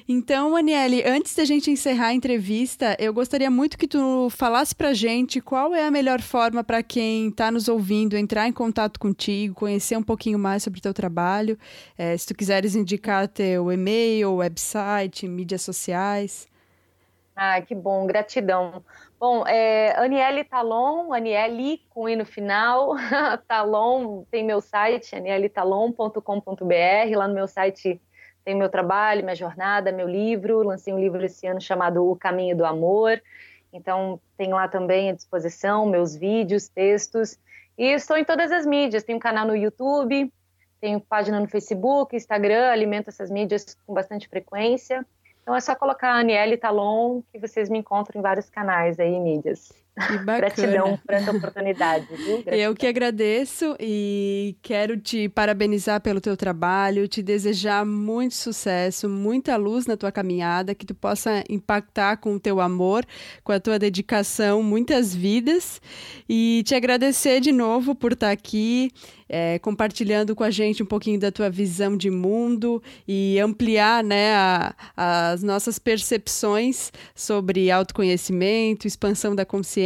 Então, 0.06 0.54
Aniele, 0.54 1.02
antes 1.06 1.34
da 1.34 1.46
gente 1.46 1.70
encerrar 1.70 2.08
a 2.08 2.14
entrevista, 2.14 2.94
eu 2.98 3.14
gostaria 3.14 3.50
muito 3.50 3.78
que 3.78 3.88
tu 3.88 4.28
falasse 4.28 4.74
pra 4.74 4.92
gente 4.92 5.40
qual 5.40 5.74
é 5.74 5.86
a 5.86 5.90
melhor 5.90 6.20
forma 6.20 6.62
para 6.62 6.82
quem 6.82 7.28
está 7.28 7.50
nos 7.50 7.68
ouvindo 7.68 8.14
entrar 8.14 8.46
em 8.46 8.52
contato 8.52 9.00
contigo, 9.00 9.54
conhecer 9.54 9.96
um 9.96 10.02
pouquinho 10.02 10.38
mais 10.38 10.62
sobre 10.62 10.78
o 10.78 10.82
teu 10.82 10.92
trabalho. 10.92 11.58
É, 11.96 12.14
se 12.18 12.26
tu 12.26 12.34
quiseres 12.34 12.74
indicar 12.74 13.26
teu 13.28 13.72
e-mail, 13.72 14.36
website, 14.36 15.26
mídias 15.26 15.62
sociais. 15.62 16.46
Ah, 17.34 17.62
que 17.62 17.74
bom, 17.74 18.06
gratidão. 18.06 18.84
Bom, 19.18 19.46
é, 19.46 19.96
Aniele 19.96 20.44
Talon, 20.44 21.14
Aniele 21.14 21.80
com 21.88 22.06
i 22.06 22.14
no 22.14 22.26
final, 22.26 22.94
Talon, 23.48 24.24
tem 24.30 24.44
meu 24.44 24.60
site, 24.60 25.16
anieletalon.com.br, 25.16 27.16
lá 27.16 27.26
no 27.26 27.34
meu 27.34 27.48
site 27.48 27.98
tem 28.44 28.54
meu 28.54 28.68
trabalho, 28.68 29.24
minha 29.24 29.34
jornada, 29.34 29.90
meu 29.90 30.06
livro. 30.06 30.62
Lancei 30.62 30.92
um 30.92 30.98
livro 30.98 31.24
esse 31.24 31.46
ano 31.46 31.60
chamado 31.60 32.08
O 32.08 32.14
Caminho 32.14 32.56
do 32.56 32.64
Amor. 32.64 33.20
Então, 33.72 34.20
tem 34.36 34.52
lá 34.52 34.68
também 34.68 35.10
à 35.10 35.12
disposição 35.14 35.86
meus 35.86 36.14
vídeos, 36.14 36.68
textos. 36.68 37.38
E 37.76 37.86
estou 37.86 38.16
em 38.16 38.24
todas 38.24 38.52
as 38.52 38.66
mídias. 38.66 39.02
Tenho 39.02 39.16
um 39.16 39.20
canal 39.20 39.46
no 39.46 39.56
YouTube, 39.56 40.32
tenho 40.80 41.00
página 41.00 41.40
no 41.40 41.48
Facebook, 41.48 42.14
Instagram, 42.14 42.70
alimento 42.70 43.08
essas 43.08 43.30
mídias 43.30 43.76
com 43.86 43.94
bastante 43.94 44.28
frequência. 44.28 45.04
Então 45.42 45.54
é 45.54 45.60
só 45.60 45.74
colocar 45.74 46.12
Aniele 46.12 46.56
Talon 46.56 47.22
que 47.32 47.38
vocês 47.38 47.68
me 47.68 47.78
encontram 47.78 48.18
em 48.18 48.22
vários 48.22 48.48
canais 48.48 49.00
aí, 49.00 49.18
mídias. 49.18 49.83
Que 49.94 50.18
bacana. 50.24 50.38
Gratidão 50.38 50.98
por 51.04 51.14
essa 51.14 51.30
oportunidade. 51.30 52.06
Eu 52.46 52.74
que 52.74 52.86
agradeço 52.86 53.76
e 53.78 54.56
quero 54.60 54.96
te 54.96 55.28
parabenizar 55.28 56.00
pelo 56.00 56.20
teu 56.20 56.36
trabalho, 56.36 57.06
te 57.06 57.22
desejar 57.22 57.86
muito 57.86 58.34
sucesso, 58.34 59.08
muita 59.08 59.56
luz 59.56 59.86
na 59.86 59.96
tua 59.96 60.10
caminhada, 60.10 60.74
que 60.74 60.84
tu 60.84 60.94
possa 60.94 61.44
impactar 61.48 62.16
com 62.16 62.34
o 62.34 62.40
teu 62.40 62.60
amor, 62.60 63.06
com 63.44 63.52
a 63.52 63.60
tua 63.60 63.78
dedicação, 63.78 64.62
muitas 64.62 65.14
vidas 65.14 65.80
e 66.28 66.62
te 66.66 66.74
agradecer 66.74 67.40
de 67.40 67.52
novo 67.52 67.94
por 67.94 68.12
estar 68.12 68.30
aqui 68.30 68.90
é, 69.28 69.58
compartilhando 69.58 70.34
com 70.36 70.44
a 70.44 70.50
gente 70.50 70.82
um 70.82 70.86
pouquinho 70.86 71.18
da 71.18 71.32
tua 71.32 71.48
visão 71.48 71.96
de 71.96 72.10
mundo 72.10 72.82
e 73.06 73.38
ampliar 73.38 74.04
né, 74.04 74.34
a, 74.34 74.74
as 74.96 75.42
nossas 75.42 75.78
percepções 75.78 76.92
sobre 77.14 77.70
autoconhecimento, 77.70 78.86
expansão 78.86 79.34
da 79.34 79.44
consciência. 79.44 79.83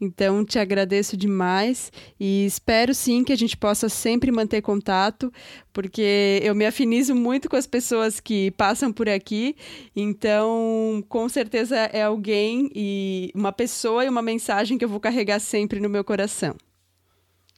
Então, 0.00 0.44
te 0.44 0.58
agradeço 0.58 1.16
demais 1.16 1.92
e 2.18 2.46
espero 2.46 2.94
sim 2.94 3.24
que 3.24 3.32
a 3.32 3.36
gente 3.36 3.56
possa 3.56 3.88
sempre 3.88 4.30
manter 4.30 4.62
contato, 4.62 5.32
porque 5.72 6.40
eu 6.42 6.54
me 6.54 6.66
afinizo 6.66 7.14
muito 7.14 7.48
com 7.48 7.56
as 7.56 7.66
pessoas 7.66 8.20
que 8.20 8.50
passam 8.52 8.92
por 8.92 9.08
aqui, 9.08 9.56
então 9.94 11.04
com 11.08 11.28
certeza 11.28 11.76
é 11.76 12.02
alguém 12.02 12.70
e 12.74 13.30
uma 13.34 13.52
pessoa 13.52 14.04
e 14.04 14.08
uma 14.08 14.22
mensagem 14.22 14.76
que 14.76 14.84
eu 14.84 14.88
vou 14.88 15.00
carregar 15.00 15.40
sempre 15.40 15.80
no 15.80 15.88
meu 15.88 16.04
coração. 16.04 16.56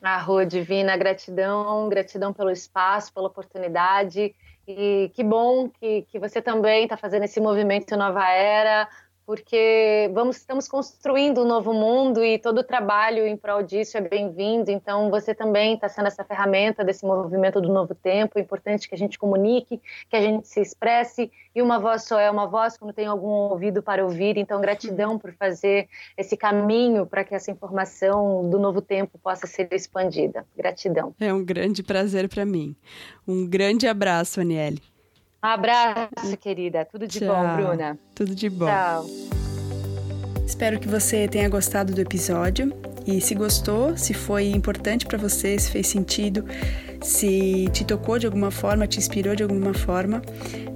Ah, 0.03 0.18
Rô, 0.18 0.44
divina, 0.44 0.96
gratidão, 0.98 1.88
gratidão 1.88 2.31
pelo 2.31 2.50
espaço, 2.50 3.12
pela 3.14 3.29
oportunidade. 3.29 4.35
E 4.68 5.11
que 5.14 5.24
bom 5.24 5.68
que, 5.68 6.03
que 6.03 6.18
você 6.18 6.42
também 6.42 6.85
está 6.85 6.96
fazendo 6.96 7.24
esse 7.24 7.40
movimento 7.40 7.96
Nova 7.96 8.29
Era, 8.29 8.88
porque 9.27 10.11
vamos, 10.13 10.37
estamos 10.37 10.69
construindo 10.69 11.43
um 11.43 11.47
novo 11.47 11.73
mundo 11.73 12.23
e 12.23 12.39
todo 12.39 12.59
o 12.59 12.65
trabalho 12.65 13.27
em 13.27 13.37
prol 13.37 13.63
disso 13.63 13.97
é 13.97 14.01
bem-vindo. 14.01 14.71
Então, 14.71 15.11
você 15.11 15.35
também 15.35 15.75
está 15.75 15.89
sendo 15.89 16.07
essa 16.07 16.23
ferramenta 16.25 16.85
desse 16.85 17.05
movimento 17.05 17.61
do 17.61 17.73
novo 17.73 17.95
tempo. 17.95 18.39
É 18.39 18.43
importante 18.43 18.89
que 18.89 18.95
a 18.95 18.99
gente 18.99 19.19
comunique, 19.19 19.81
que 20.09 20.17
a 20.17 20.21
gente 20.21 20.47
se 20.47 20.61
expresse. 20.61 21.31
E 21.55 21.63
uma 21.63 21.79
voz 21.79 22.05
só 22.05 22.19
é 22.19 22.31
uma 22.31 22.47
voz 22.47 22.77
quando 22.77 22.93
tem 22.93 23.07
algum 23.07 23.29
ouvido 23.29 23.83
para 23.83 24.05
ouvir. 24.05 24.37
Então, 24.37 24.61
gratidão 24.61 25.19
por 25.19 25.33
fazer 25.33 25.89
esse 26.17 26.37
caminho 26.37 27.07
para 27.07 27.25
que 27.25 27.35
essa 27.35 27.51
informação 27.51 28.49
do 28.51 28.59
novo 28.59 28.83
tempo 28.83 29.19
possa 29.19 29.47
ser 29.47 29.69
expandida. 29.73 30.45
Gratidão. 30.57 31.15
É 31.19 31.33
um 31.33 31.45
grande 31.45 31.83
prazer 31.83 32.29
para 32.29 32.45
mim. 32.45 32.77
Um 33.27 33.49
grande 33.49 33.87
abraço, 33.87 34.41
Aniele. 34.41 34.94
Um 35.45 35.47
abraço, 35.47 36.37
querida. 36.41 36.87
Tudo 36.91 37.07
de 37.07 37.19
Tchau. 37.19 37.29
bom, 37.29 37.57
Bruna. 37.57 37.99
Tudo 38.15 38.35
de 38.35 38.49
bom. 38.49 38.65
Tchau. 38.65 39.07
Espero 40.47 40.81
que 40.81 40.89
você 40.89 41.29
tenha 41.29 41.51
gostado 41.51 41.93
do 41.93 42.01
episódio. 42.01 42.73
E 43.07 43.21
se 43.21 43.35
gostou, 43.35 43.95
se 43.99 44.15
foi 44.15 44.47
importante 44.47 45.05
para 45.05 45.19
você, 45.19 45.59
se 45.59 45.71
fez 45.71 45.87
sentido, 45.87 46.47
se 47.03 47.69
te 47.71 47.85
tocou 47.85 48.19
de 48.19 48.25
alguma 48.25 48.51
forma, 48.51 48.87
te 48.87 48.99
inspirou 48.99 49.37
de 49.37 49.43
alguma 49.43 49.75
forma, 49.75 50.23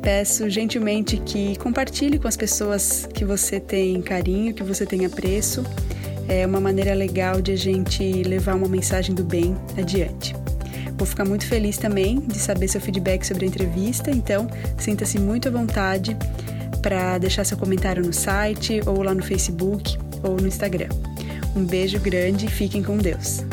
peço 0.02 0.50
gentilmente 0.50 1.16
que 1.16 1.56
compartilhe 1.58 2.18
com 2.18 2.28
as 2.28 2.36
pessoas 2.36 3.08
que 3.14 3.24
você 3.24 3.58
tem 3.58 4.02
carinho, 4.02 4.52
que 4.52 4.62
você 4.62 4.84
tem 4.84 5.06
apreço. 5.06 5.64
é 6.28 6.46
uma 6.46 6.60
maneira 6.60 6.92
legal 6.92 7.40
de 7.40 7.52
a 7.52 7.56
gente 7.56 8.22
levar 8.24 8.54
uma 8.54 8.68
mensagem 8.68 9.14
do 9.14 9.24
bem 9.24 9.56
adiante. 9.78 10.34
Vou 10.98 11.06
ficar 11.06 11.24
muito 11.24 11.46
feliz 11.46 11.78
também 11.78 12.18
de 12.18 12.40
saber 12.40 12.66
seu 12.66 12.80
feedback 12.80 13.24
sobre 13.24 13.44
a 13.44 13.48
entrevista, 13.48 14.10
então 14.10 14.48
sinta-se 14.76 15.18
muito 15.18 15.46
à 15.46 15.50
vontade 15.50 16.16
para 16.82 17.18
deixar 17.18 17.44
seu 17.44 17.56
comentário 17.56 18.04
no 18.04 18.12
site 18.12 18.80
ou 18.84 19.02
lá 19.02 19.14
no 19.14 19.22
Facebook 19.22 19.96
ou 20.24 20.36
no 20.36 20.48
Instagram. 20.48 20.88
Um 21.54 21.64
beijo 21.64 22.00
grande 22.00 22.46
e 22.46 22.50
fiquem 22.50 22.82
com 22.82 22.96
Deus. 22.96 23.44